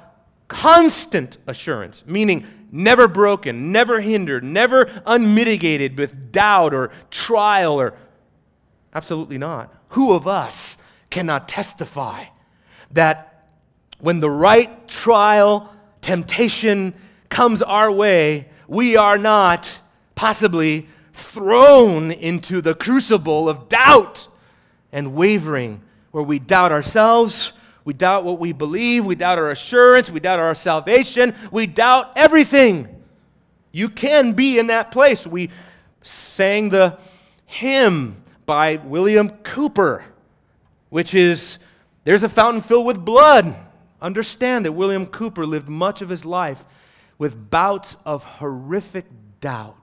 [0.48, 7.94] constant assurance, meaning never broken, never hindered, never unmitigated with doubt or trial or.
[8.94, 9.74] Absolutely not.
[9.90, 10.78] Who of us
[11.10, 12.26] cannot testify
[12.90, 13.48] that
[13.98, 16.94] when the right trial, temptation,
[17.28, 19.80] comes our way, we are not
[20.16, 24.26] possibly thrown into the crucible of doubt
[24.90, 27.52] and wavering, where we doubt ourselves,
[27.84, 32.10] we doubt what we believe, we doubt our assurance, we doubt our salvation, we doubt
[32.16, 32.88] everything.
[33.70, 35.26] You can be in that place.
[35.26, 35.50] We
[36.02, 36.98] sang the
[37.44, 40.02] hymn by William Cowper,
[40.88, 41.58] which is
[42.04, 43.56] There's a fountain filled with blood.
[44.00, 46.64] Understand that William Cowper lived much of his life
[47.18, 49.06] with bouts of horrific
[49.40, 49.76] doubt.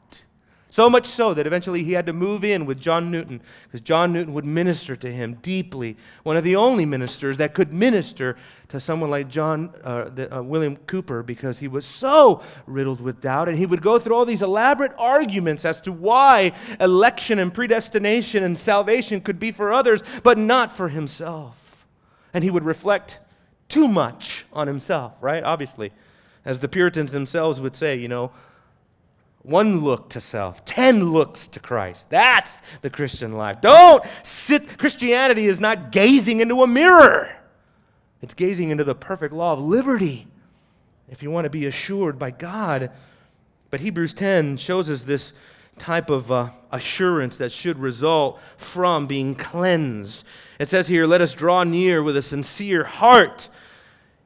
[0.73, 4.12] So much so that eventually he had to move in with John Newton because John
[4.12, 5.95] Newton would minister to him deeply.
[6.23, 8.36] One of the only ministers that could minister
[8.69, 13.21] to someone like John uh, the, uh, William Cowper because he was so riddled with
[13.21, 13.49] doubt.
[13.49, 18.43] And he would go through all these elaborate arguments as to why election and predestination
[18.43, 21.86] and salvation could be for others, but not for himself.
[22.33, 23.19] And he would reflect
[23.69, 25.43] too much on himself, right?
[25.43, 25.91] Obviously.
[26.43, 28.31] As the Puritans themselves would say, you know,
[29.43, 32.10] one look to self, ten looks to Christ.
[32.10, 33.62] That's the Christian life.
[33.62, 37.29] Don't sit, Christianity is not gazing into a mirror,
[38.21, 40.27] it's gazing into the perfect law of liberty
[41.10, 42.91] if you want to be assured by God.
[43.69, 45.34] But Hebrews 10 shows us this
[45.77, 50.25] type of uh, assurance that should result from being cleansed.
[50.60, 53.49] It says here, Let us draw near with a sincere heart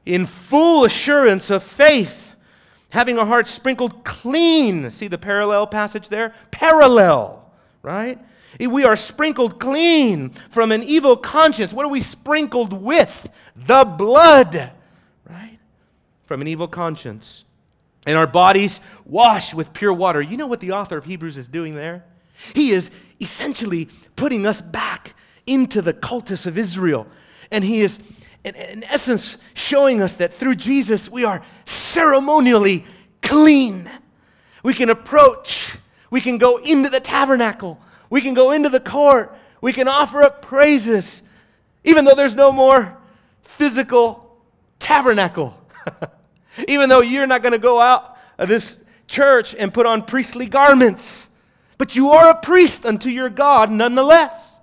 [0.04, 2.27] in full assurance of faith,
[2.90, 4.90] having our hearts sprinkled clean.
[4.90, 6.34] See the parallel passage there?
[6.50, 7.50] Parallel,
[7.82, 8.18] right?
[8.58, 11.72] We are sprinkled clean from an evil conscience.
[11.72, 13.30] What are we sprinkled with?
[13.54, 14.72] The blood,
[15.28, 15.58] right?
[16.24, 17.44] From an evil conscience.
[18.06, 20.22] And our bodies washed with pure water.
[20.22, 22.04] You know what the author of Hebrews is doing there?
[22.54, 25.14] He is essentially putting us back
[25.46, 27.06] into the cultus of Israel.
[27.50, 27.98] And he is
[28.48, 32.84] in, in essence, showing us that through Jesus we are ceremonially
[33.22, 33.90] clean.
[34.62, 35.76] We can approach,
[36.10, 37.80] we can go into the tabernacle,
[38.10, 41.22] we can go into the court, we can offer up praises,
[41.84, 42.96] even though there's no more
[43.42, 44.36] physical
[44.78, 45.58] tabernacle.
[46.66, 50.46] even though you're not going to go out of this church and put on priestly
[50.46, 51.28] garments,
[51.76, 54.57] but you are a priest unto your God nonetheless.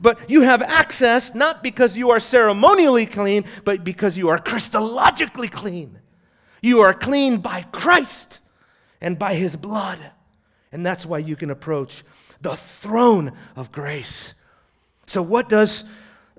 [0.00, 5.50] But you have access not because you are ceremonially clean, but because you are Christologically
[5.50, 5.98] clean.
[6.62, 8.40] You are clean by Christ
[9.00, 9.98] and by his blood.
[10.72, 12.04] And that's why you can approach
[12.40, 14.34] the throne of grace.
[15.06, 15.84] So, what does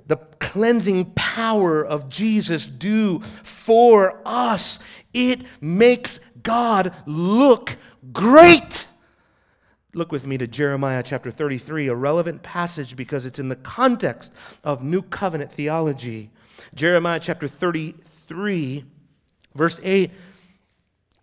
[0.07, 4.79] the cleansing power of Jesus do for us?
[5.13, 7.77] It makes God look
[8.13, 8.87] great.
[9.93, 14.32] Look with me to Jeremiah chapter 33, a relevant passage because it's in the context
[14.63, 16.30] of New Covenant theology.
[16.73, 18.86] Jeremiah chapter 33,
[19.54, 20.12] verse 8.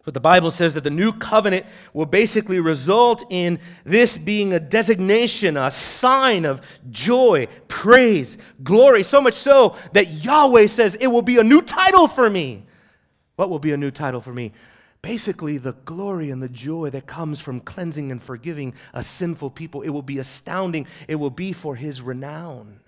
[0.04, 1.64] But the Bible says that the new covenant
[1.94, 6.60] will basically result in this being a designation, a sign of
[6.90, 12.06] joy, praise, glory, so much so that Yahweh says it will be a new title
[12.06, 12.66] for me.
[13.36, 14.52] What will be a new title for me?
[15.08, 19.80] Basically the glory and the joy that comes from cleansing and forgiving a sinful people.
[19.80, 20.86] It will be astounding.
[21.08, 22.80] It will be for his renown.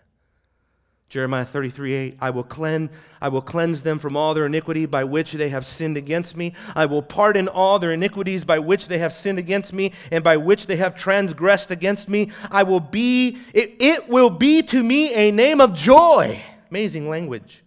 [1.08, 2.90] Jeremiah 33 8, I will, cleanse,
[3.22, 6.52] I will cleanse them from all their iniquity by which they have sinned against me.
[6.76, 10.36] I will pardon all their iniquities by which they have sinned against me and by
[10.36, 12.32] which they have transgressed against me.
[12.50, 16.42] I will be, it, it will be to me a name of joy.
[16.70, 17.62] Amazing language.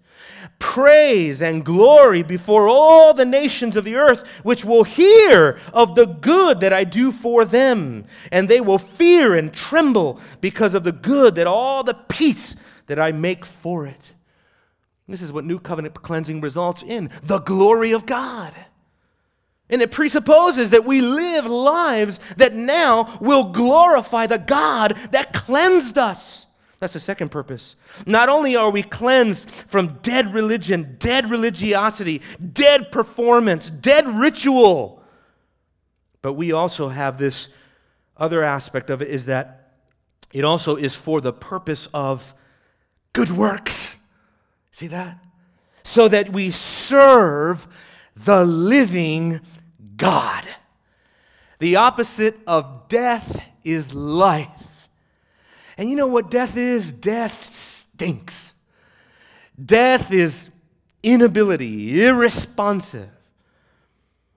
[0.63, 6.05] Praise and glory before all the nations of the earth, which will hear of the
[6.05, 8.05] good that I do for them.
[8.31, 12.55] And they will fear and tremble because of the good that all the peace
[12.87, 14.13] that I make for it.
[15.05, 18.55] This is what new covenant cleansing results in the glory of God.
[19.69, 25.97] And it presupposes that we live lives that now will glorify the God that cleansed
[25.97, 26.42] us.
[26.83, 27.77] That's the second purpose.
[28.05, 32.21] Not only are we cleansed from dead religion, dead religiosity,
[32.51, 35.01] dead performance, dead ritual,
[36.21, 37.47] but we also have this
[38.17, 39.75] other aspect of it is that
[40.33, 42.35] it also is for the purpose of
[43.13, 43.95] good works.
[44.71, 45.23] See that?
[45.83, 47.65] So that we serve
[48.13, 49.39] the living
[49.95, 50.49] God.
[51.59, 54.52] The opposite of death is life.
[55.77, 56.91] And you know what death is?
[56.91, 58.53] Death stinks.
[59.63, 60.49] Death is
[61.01, 63.09] inability, irresponsive.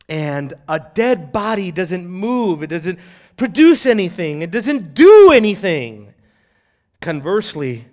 [0.09, 2.99] And a dead body doesn't move, it doesn't
[3.37, 6.15] produce anything, it doesn't do anything.
[7.01, 7.87] Conversely,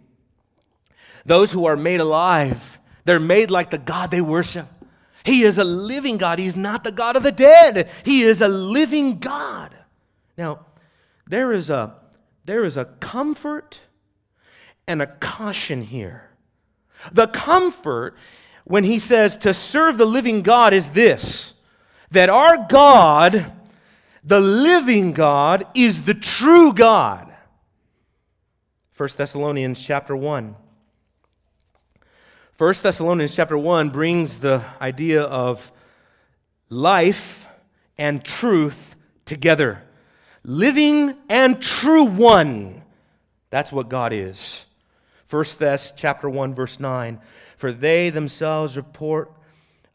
[1.25, 4.67] those who are made alive, they're made like the God they worship.
[5.25, 6.37] He is a living God.
[6.37, 7.89] He's not the God of the dead.
[8.03, 9.73] He is a living God.
[10.37, 10.65] Now,
[11.27, 11.95] there is a,
[12.45, 13.81] there is a comfort
[14.87, 16.29] and a caution here.
[17.11, 18.15] The comfort
[18.65, 21.53] when he says to serve the living God is this
[22.11, 23.51] that our God,
[24.23, 27.33] the living God, is the true God.
[28.95, 30.55] 1 Thessalonians chapter 1.
[32.55, 35.71] 1 Thessalonians chapter 1 brings the idea of
[36.69, 37.47] life
[37.97, 39.82] and truth together.
[40.43, 42.83] Living and true one.
[43.49, 44.65] That's what God is.
[45.25, 47.19] First Thess chapter 1 verse 9.
[47.57, 49.31] For they themselves report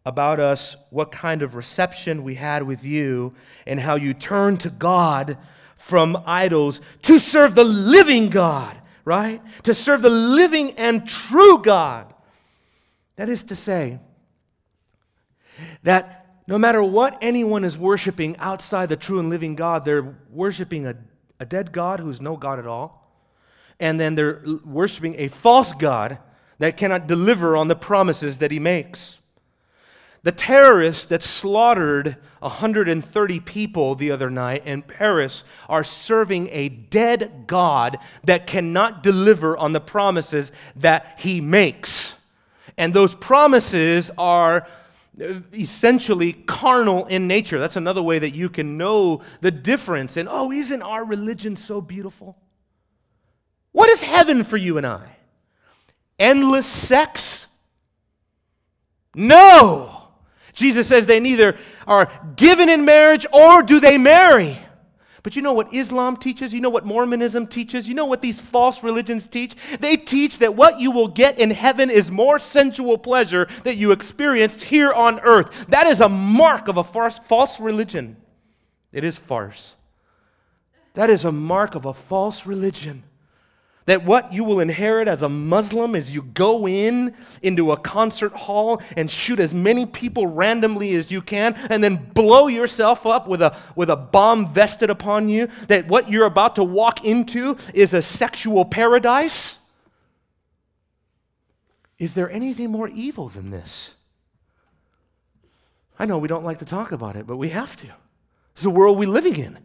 [0.06, 3.34] about us what kind of reception we had with you
[3.66, 5.36] and how you turned to God
[5.76, 9.42] from idols to serve the living God, right?
[9.64, 12.14] To serve the living and true God
[13.18, 13.98] that is to say,
[15.82, 16.17] that
[16.48, 20.96] no matter what anyone is worshiping outside the true and living God, they're worshiping a,
[21.38, 23.12] a dead God who's no God at all.
[23.78, 26.18] And then they're worshiping a false God
[26.58, 29.20] that cannot deliver on the promises that he makes.
[30.22, 37.44] The terrorists that slaughtered 130 people the other night in Paris are serving a dead
[37.46, 42.16] God that cannot deliver on the promises that he makes.
[42.78, 44.66] And those promises are
[45.52, 47.58] essentially carnal in nature.
[47.58, 50.16] That's another way that you can know the difference.
[50.16, 52.36] And oh, isn't our religion so beautiful?
[53.72, 55.16] What is heaven for you and I?
[56.18, 57.46] Endless sex?
[59.14, 60.08] No.
[60.52, 61.56] Jesus says they neither
[61.86, 64.58] are given in marriage or do they marry.
[65.22, 66.54] But you know what Islam teaches?
[66.54, 67.88] You know what Mormonism teaches?
[67.88, 69.54] You know what these false religions teach?
[69.80, 73.92] They teach that what you will get in heaven is more sensual pleasure that you
[73.92, 75.66] experienced here on earth.
[75.66, 78.16] That is a mark of a farce, false religion.
[78.92, 79.74] It is farce.
[80.94, 83.02] That is a mark of a false religion
[83.88, 88.34] that what you will inherit as a Muslim is you go in into a concert
[88.34, 93.26] hall and shoot as many people randomly as you can and then blow yourself up
[93.26, 97.56] with a, with a bomb vested upon you, that what you're about to walk into
[97.72, 99.58] is a sexual paradise?
[101.98, 103.94] Is there anything more evil than this?
[105.98, 107.88] I know we don't like to talk about it, but we have to.
[108.52, 109.58] It's the world we're living in.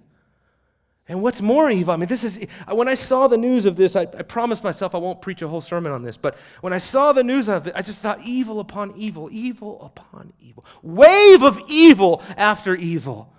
[1.08, 3.96] And what's more evil, I mean, this is, when I saw the news of this,
[3.96, 6.78] I, I, promised myself I won't preach a whole sermon on this, but when I
[6.78, 11.44] saw the news of it, I just thought evil upon evil, evil upon evil, wave
[11.44, 13.34] of evil after evil.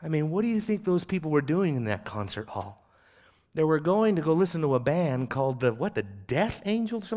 [0.00, 2.86] I mean, what do you think those people were doing in that concert hall?
[3.54, 7.12] They were going to go listen to a band called the, what, the Death Angels?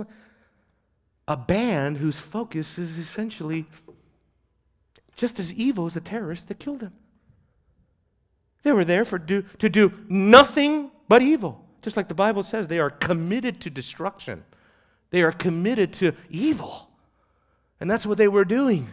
[1.28, 3.66] A band whose focus is essentially
[5.16, 6.94] just as evil as the terrorists that killed them.
[8.66, 11.64] They were there for do, to do nothing but evil.
[11.84, 14.44] Just like the Bible says, they are committed to destruction.
[15.12, 16.90] They are committed to evil.
[17.80, 18.90] And that's what they were doing.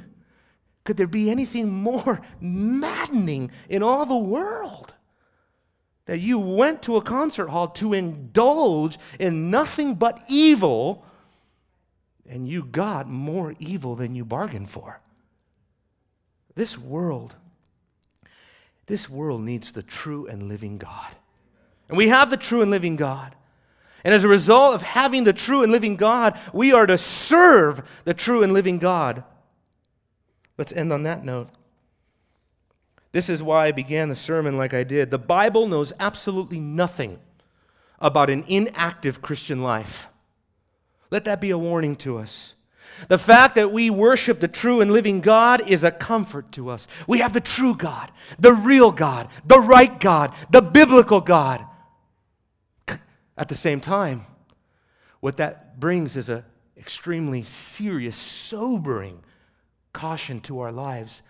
[0.84, 4.92] Could there be anything more maddening in all the world?
[6.04, 11.06] That you went to a concert hall to indulge in nothing but evil
[12.28, 15.00] and you got more evil than you bargained for.
[16.56, 17.36] This world,
[18.86, 21.16] this world needs the true and living God.
[21.88, 23.34] And we have the true and living God.
[24.04, 28.02] And as a result of having the true and living God, we are to serve
[28.04, 29.22] the true and living God.
[30.58, 31.50] Let's end on that note.
[33.12, 35.10] This is why I began the sermon like I did.
[35.10, 37.18] The Bible knows absolutely nothing
[38.00, 40.08] about an inactive Christian life.
[41.10, 42.54] Let that be a warning to us.
[43.08, 46.86] The fact that we worship the true and living God is a comfort to us.
[47.06, 51.64] We have the true God, the real God, the right God, the biblical God.
[53.36, 54.26] At the same time,
[55.20, 56.44] what that brings is an
[56.76, 59.22] extremely serious, sobering
[59.92, 61.22] caution to our lives.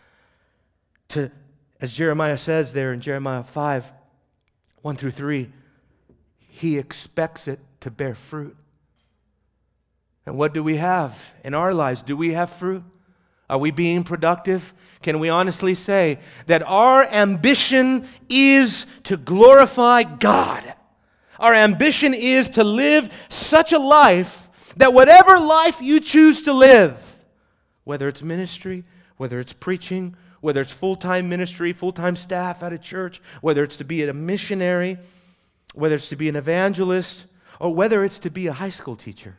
[1.08, 1.30] To,
[1.80, 3.92] as Jeremiah says there in Jeremiah 5
[4.82, 5.48] 1 through 3,
[6.38, 8.56] he expects it to bear fruit.
[10.26, 12.02] And what do we have in our lives?
[12.02, 12.84] Do we have fruit?
[13.50, 14.72] Are we being productive?
[15.02, 20.74] Can we honestly say that our ambition is to glorify God?
[21.38, 27.24] Our ambition is to live such a life that whatever life you choose to live,
[27.84, 28.84] whether it's ministry,
[29.16, 33.62] whether it's preaching, whether it's full time ministry, full time staff at a church, whether
[33.64, 34.98] it's to be a missionary,
[35.74, 37.26] whether it's to be an evangelist,
[37.60, 39.38] or whether it's to be a high school teacher,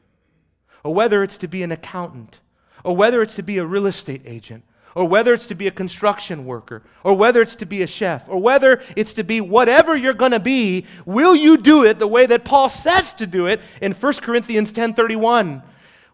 [0.84, 2.40] or whether it's to be an accountant,
[2.84, 4.64] or whether it's to be a real estate agent,
[4.96, 8.28] or whether it's to be a construction worker, or whether it's to be a chef,
[8.28, 12.08] or whether it's to be whatever you're going to be, will you do it the
[12.08, 15.64] way that Paul says to do it in 1 Corinthians 10:31?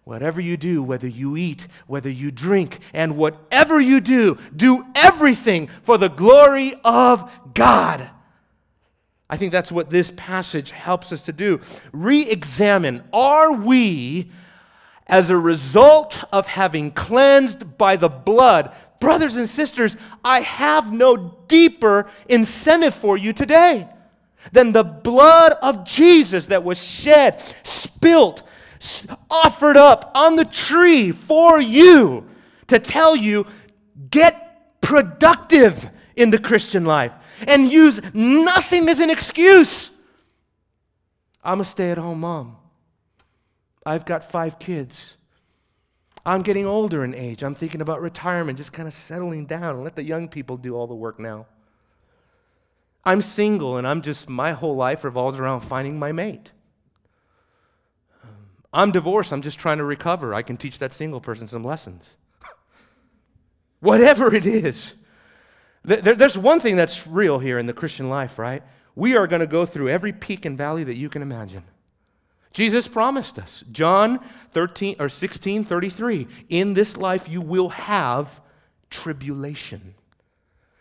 [0.05, 5.69] Whatever you do, whether you eat, whether you drink, and whatever you do, do everything
[5.83, 8.09] for the glory of God.
[9.29, 11.59] I think that's what this passage helps us to do.
[11.91, 14.31] Re examine are we
[15.09, 18.73] as a result of having cleansed by the blood.
[18.99, 23.89] Brothers and sisters, I have no deeper incentive for you today
[24.51, 28.43] than the blood of Jesus that was shed, spilt,
[29.29, 32.25] offered up on the tree for you
[32.67, 33.45] to tell you
[34.11, 37.13] get productive in the Christian life
[37.47, 39.91] and use nothing as an excuse.
[41.43, 42.58] I'm a stay at home mom.
[43.89, 45.17] I've got five kids.
[46.23, 47.41] I'm getting older in age.
[47.41, 50.75] I'm thinking about retirement, just kind of settling down and let the young people do
[50.75, 51.47] all the work now.
[53.03, 56.51] I'm single and I'm just, my whole life revolves around finding my mate.
[58.71, 59.33] I'm divorced.
[59.33, 60.35] I'm just trying to recover.
[60.35, 62.15] I can teach that single person some lessons.
[63.79, 64.93] Whatever it is.
[65.83, 68.61] There's one thing that's real here in the Christian life, right?
[68.93, 71.63] We are going to go through every peak and valley that you can imagine.
[72.51, 73.63] Jesus promised us.
[73.71, 74.19] John
[74.51, 76.27] 13 or 16, 33.
[76.49, 78.41] In this life you will have
[78.89, 79.95] tribulation.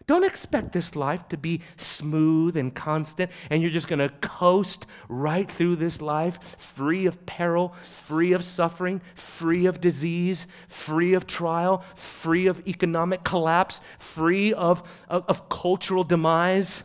[0.09, 4.87] Don't expect this life to be smooth and constant and you're just going to coast
[5.07, 11.27] right through this life free of peril, free of suffering, free of disease, free of
[11.27, 16.85] trial, free of economic collapse, free of, of, of cultural demise.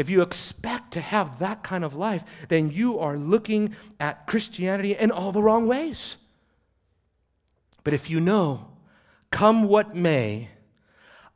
[0.00, 4.94] If you expect to have that kind of life, then you are looking at Christianity
[4.94, 6.16] in all the wrong ways.
[7.84, 8.68] But if you know,
[9.30, 10.48] come what may,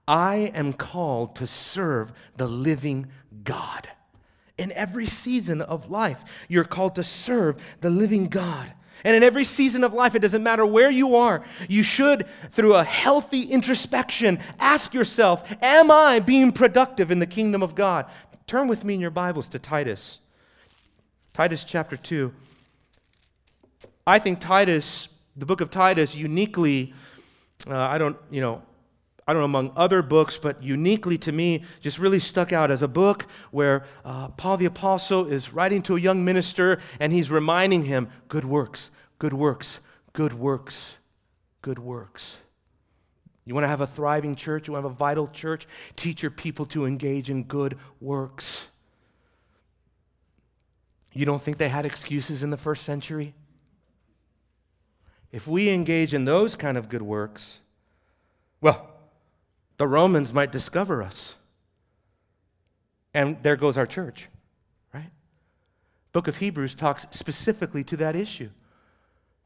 [0.09, 3.09] I am called to serve the living
[3.43, 3.87] God.
[4.57, 8.73] In every season of life, you're called to serve the living God.
[9.05, 12.75] And in every season of life, it doesn't matter where you are, you should, through
[12.75, 18.07] a healthy introspection, ask yourself Am I being productive in the kingdom of God?
[18.47, 20.19] Turn with me in your Bibles to Titus.
[21.33, 22.33] Titus chapter 2.
[24.07, 26.93] I think Titus, the book of Titus, uniquely,
[27.67, 28.63] uh, I don't, you know,
[29.27, 32.83] I don't know, among other books, but uniquely to me, just really stuck out as
[32.83, 37.31] a book where uh, Paul the Apostle is writing to a young minister and he's
[37.31, 39.81] reminding him good works, good works,
[40.13, 40.99] good works,
[41.63, 42.39] good works.
[43.45, 44.67] You want to have a thriving church?
[44.67, 45.67] You want to have a vital church?
[45.97, 48.69] Teach your people to engage in good works.
[51.13, 53.35] You don't think they had excuses in the first century?
[55.31, 57.61] If we engage in those kind of good works,
[58.61, 58.91] well,
[59.77, 61.35] the Romans might discover us.
[63.13, 64.29] And there goes our church,
[64.93, 65.11] right?
[66.13, 68.51] Book of Hebrews talks specifically to that issue,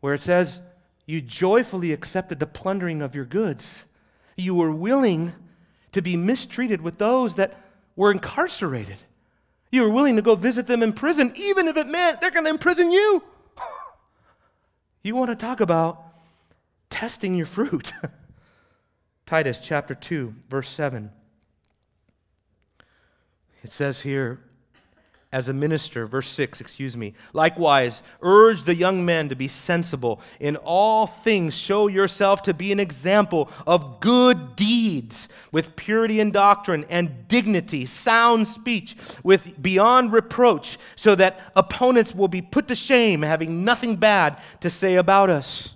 [0.01, 0.61] where it says,
[1.09, 3.85] You joyfully accepted the plundering of your goods
[4.39, 5.35] you were willing
[5.93, 7.55] to be mistreated with those that
[7.97, 8.99] were incarcerated.
[9.71, 12.45] You were willing to go visit them in prison, even if it meant they're going
[12.45, 13.23] to imprison you.
[15.05, 16.03] You want to talk about
[16.91, 17.93] testing your fruit.
[19.27, 21.13] Titus chapter 2, verse 7.
[23.63, 24.41] It says here,
[25.31, 27.13] as a minister, verse 6, excuse me.
[27.35, 30.23] Likewise, urge the young men to be sensible.
[30.41, 36.31] In all things, show yourself to be an example of good deeds, with purity in
[36.31, 42.75] doctrine and dignity, sound speech, with beyond reproach, so that opponents will be put to
[42.75, 45.75] shame, having nothing bad to say about us.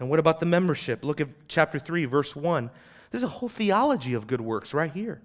[0.00, 1.04] And what about the membership?
[1.04, 2.70] Look at chapter 3, verse 1.
[3.10, 5.22] There's a whole theology of good works right here.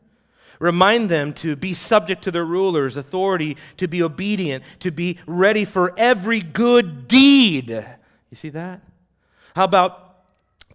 [0.63, 5.65] Remind them to be subject to their rulers, authority, to be obedient, to be ready
[5.65, 7.67] for every good deed.
[7.67, 8.79] You see that?
[9.57, 10.23] How about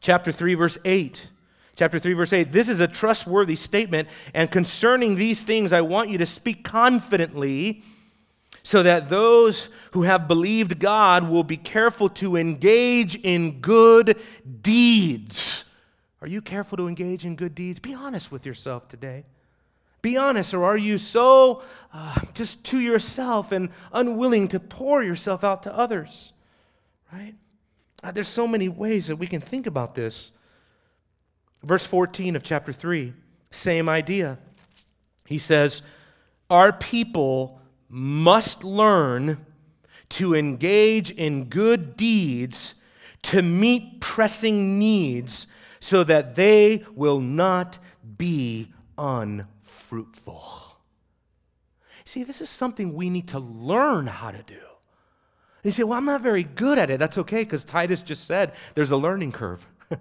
[0.01, 1.31] chapter 3, verse 8?
[1.75, 2.53] Chapter 3, verse 8.
[2.53, 7.83] This is a trustworthy statement, and concerning these things, I want you to speak confidently
[8.63, 14.21] so that those who have believed God will be careful to engage in good
[14.61, 15.65] deeds.
[16.21, 17.79] Are you careful to engage in good deeds?
[17.79, 19.25] Be honest with yourself today.
[20.01, 25.43] Be honest, or are you so uh, just to yourself and unwilling to pour yourself
[25.43, 26.33] out to others?
[27.13, 27.35] Right?
[28.03, 30.31] Uh, there's so many ways that we can think about this.
[31.65, 33.13] Verse 14 of chapter 3,
[33.51, 34.39] same idea.
[35.27, 35.83] He says,
[36.49, 39.45] Our people must learn
[40.11, 42.75] to engage in good deeds
[43.23, 45.49] to meet pressing needs
[45.81, 47.79] so that they will not
[48.17, 49.58] be unfruitful
[49.89, 50.43] fruitful.
[52.05, 54.61] See, this is something we need to learn how to do.
[55.65, 56.99] You say, well, I'm not very good at it.
[56.99, 59.67] That's okay, because Titus just said there's a learning curve.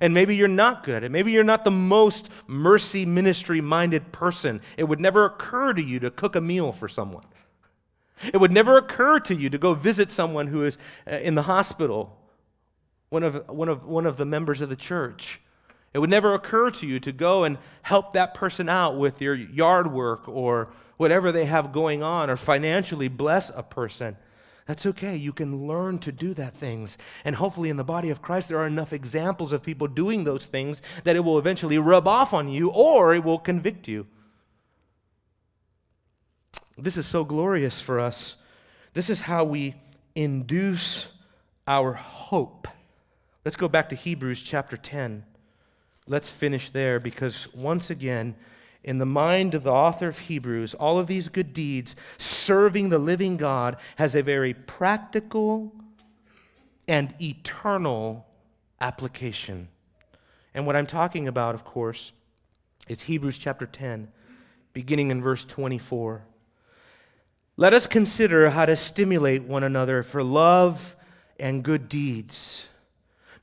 [0.00, 1.10] and maybe you're not good at it.
[1.10, 4.60] Maybe you're not the most mercy ministry minded person.
[4.76, 7.24] It would never occur to you to cook a meal for someone.
[8.32, 10.78] It would never occur to you to go visit someone who is
[11.10, 12.18] uh, in the hospital,
[13.08, 15.40] one of, one of, one of the members of the church.
[15.94, 19.34] It would never occur to you to go and help that person out with your
[19.34, 24.16] yard work or whatever they have going on or financially bless a person.
[24.66, 25.14] That's okay.
[25.14, 26.98] You can learn to do that things.
[27.24, 30.46] And hopefully in the body of Christ there are enough examples of people doing those
[30.46, 34.06] things that it will eventually rub off on you or it will convict you.
[36.76, 38.36] This is so glorious for us.
[38.94, 39.74] This is how we
[40.16, 41.08] induce
[41.68, 42.66] our hope.
[43.44, 45.24] Let's go back to Hebrews chapter 10.
[46.06, 48.34] Let's finish there because once again,
[48.82, 52.98] in the mind of the author of Hebrews, all of these good deeds serving the
[52.98, 55.72] living God has a very practical
[56.86, 58.26] and eternal
[58.80, 59.68] application.
[60.52, 62.12] And what I'm talking about, of course,
[62.86, 64.08] is Hebrews chapter 10,
[64.74, 66.26] beginning in verse 24.
[67.56, 70.96] Let us consider how to stimulate one another for love
[71.40, 72.68] and good deeds,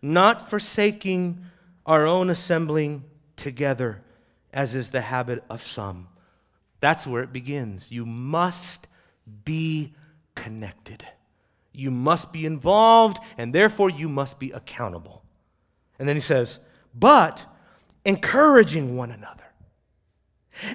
[0.02, 1.46] not forsaking
[1.92, 3.04] our own assembling
[3.36, 4.02] together,
[4.54, 6.08] as is the habit of some.
[6.80, 7.92] That's where it begins.
[7.92, 8.88] You must
[9.44, 9.94] be
[10.34, 11.06] connected.
[11.74, 15.22] You must be involved, and therefore you must be accountable.
[16.00, 16.60] And then he says,
[16.96, 17.46] but
[18.06, 19.44] encouraging one another.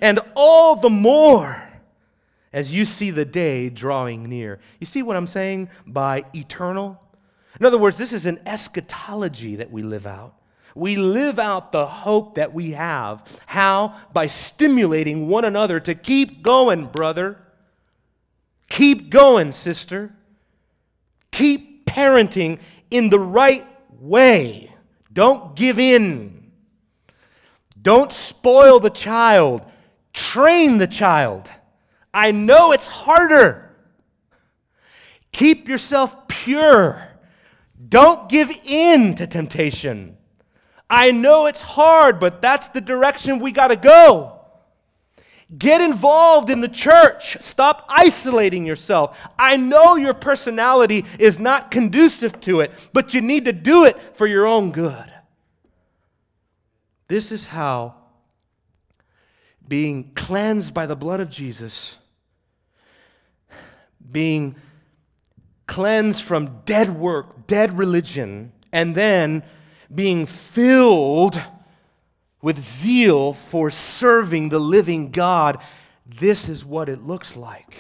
[0.03, 1.81] And all the more
[2.53, 4.61] as you see the day drawing near.
[4.81, 7.03] You see what I'm saying by eternal?
[7.59, 10.35] In other words, this is an eschatology that we live out.
[10.77, 13.41] We live out the hope that we have.
[13.47, 13.95] How?
[14.13, 17.39] By stimulating one another to keep going, brother.
[18.69, 20.15] Keep going, sister.
[21.33, 22.59] Keep parenting
[22.91, 23.67] in the right
[23.99, 24.75] way.
[25.11, 26.53] Don't give in.
[27.81, 29.63] Don't spoil the child.
[30.13, 31.51] Train the child.
[32.13, 33.75] I know it's harder.
[35.33, 37.13] Keep yourself pure.
[37.89, 40.19] Don't give in to temptation.
[40.89, 44.33] I know it's hard, but that's the direction we got to go.
[45.57, 47.37] Get involved in the church.
[47.41, 49.17] Stop isolating yourself.
[49.39, 54.01] I know your personality is not conducive to it, but you need to do it
[54.17, 55.13] for your own good.
[57.09, 57.95] This is how
[59.69, 61.99] being cleansed by the blood of Jesus,
[64.11, 64.57] being
[65.67, 69.43] cleansed from dead work, dead religion, and then
[69.95, 71.41] being filled
[72.43, 75.61] with zeal for serving the living God,
[76.07, 77.77] this is what it looks like.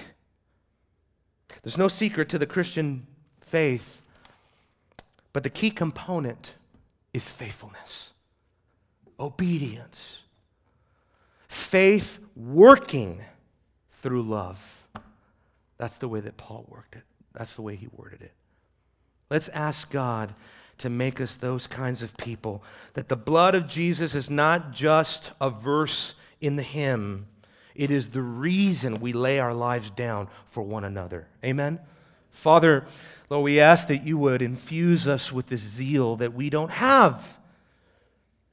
[1.62, 3.06] There's no secret to the Christian
[3.40, 4.02] faith,
[5.32, 6.54] but the key component
[7.12, 8.12] is faithfulness,
[9.18, 10.20] obedience,
[11.48, 13.22] faith working
[13.90, 14.86] through love.
[15.78, 17.02] That's the way that Paul worked it.
[17.34, 18.32] That's the way he worded it.
[19.30, 20.34] Let's ask God
[20.78, 22.62] to make us those kinds of people.
[22.94, 27.26] That the blood of Jesus is not just a verse in the hymn,
[27.74, 31.28] it is the reason we lay our lives down for one another.
[31.44, 31.78] Amen?
[32.30, 32.86] Father,
[33.28, 37.38] Lord, we ask that you would infuse us with this zeal that we don't have.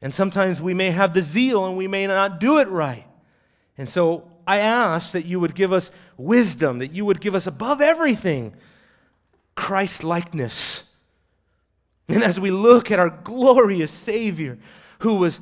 [0.01, 3.05] And sometimes we may have the zeal and we may not do it right.
[3.77, 7.47] And so I ask that you would give us wisdom, that you would give us
[7.47, 8.53] above everything
[9.55, 10.83] Christ likeness.
[12.07, 14.57] And as we look at our glorious Savior
[14.99, 15.39] who was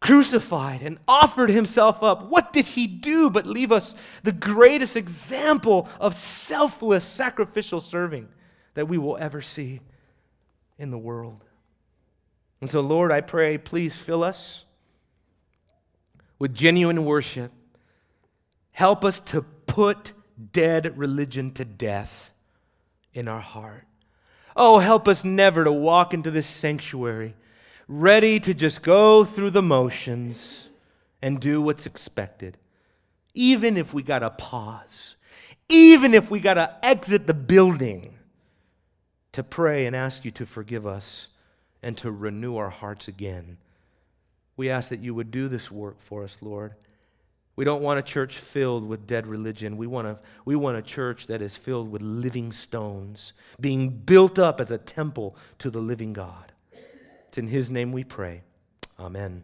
[0.00, 5.88] crucified and offered himself up, what did he do but leave us the greatest example
[6.00, 8.28] of selfless sacrificial serving
[8.74, 9.80] that we will ever see
[10.78, 11.44] in the world?
[12.60, 14.64] And so, Lord, I pray, please fill us
[16.38, 17.52] with genuine worship.
[18.72, 20.12] Help us to put
[20.52, 22.30] dead religion to death
[23.12, 23.87] in our heart.
[24.60, 27.36] Oh, help us never to walk into this sanctuary
[27.86, 30.68] ready to just go through the motions
[31.22, 32.58] and do what's expected.
[33.34, 35.16] Even if we got to pause,
[35.68, 38.18] even if we got to exit the building
[39.32, 41.28] to pray and ask you to forgive us
[41.82, 43.58] and to renew our hearts again.
[44.56, 46.74] We ask that you would do this work for us, Lord.
[47.58, 49.76] We don't want a church filled with dead religion.
[49.76, 54.38] We want, a, we want a church that is filled with living stones, being built
[54.38, 56.52] up as a temple to the living God.
[57.26, 58.42] It's in His name we pray.
[58.96, 59.42] Amen.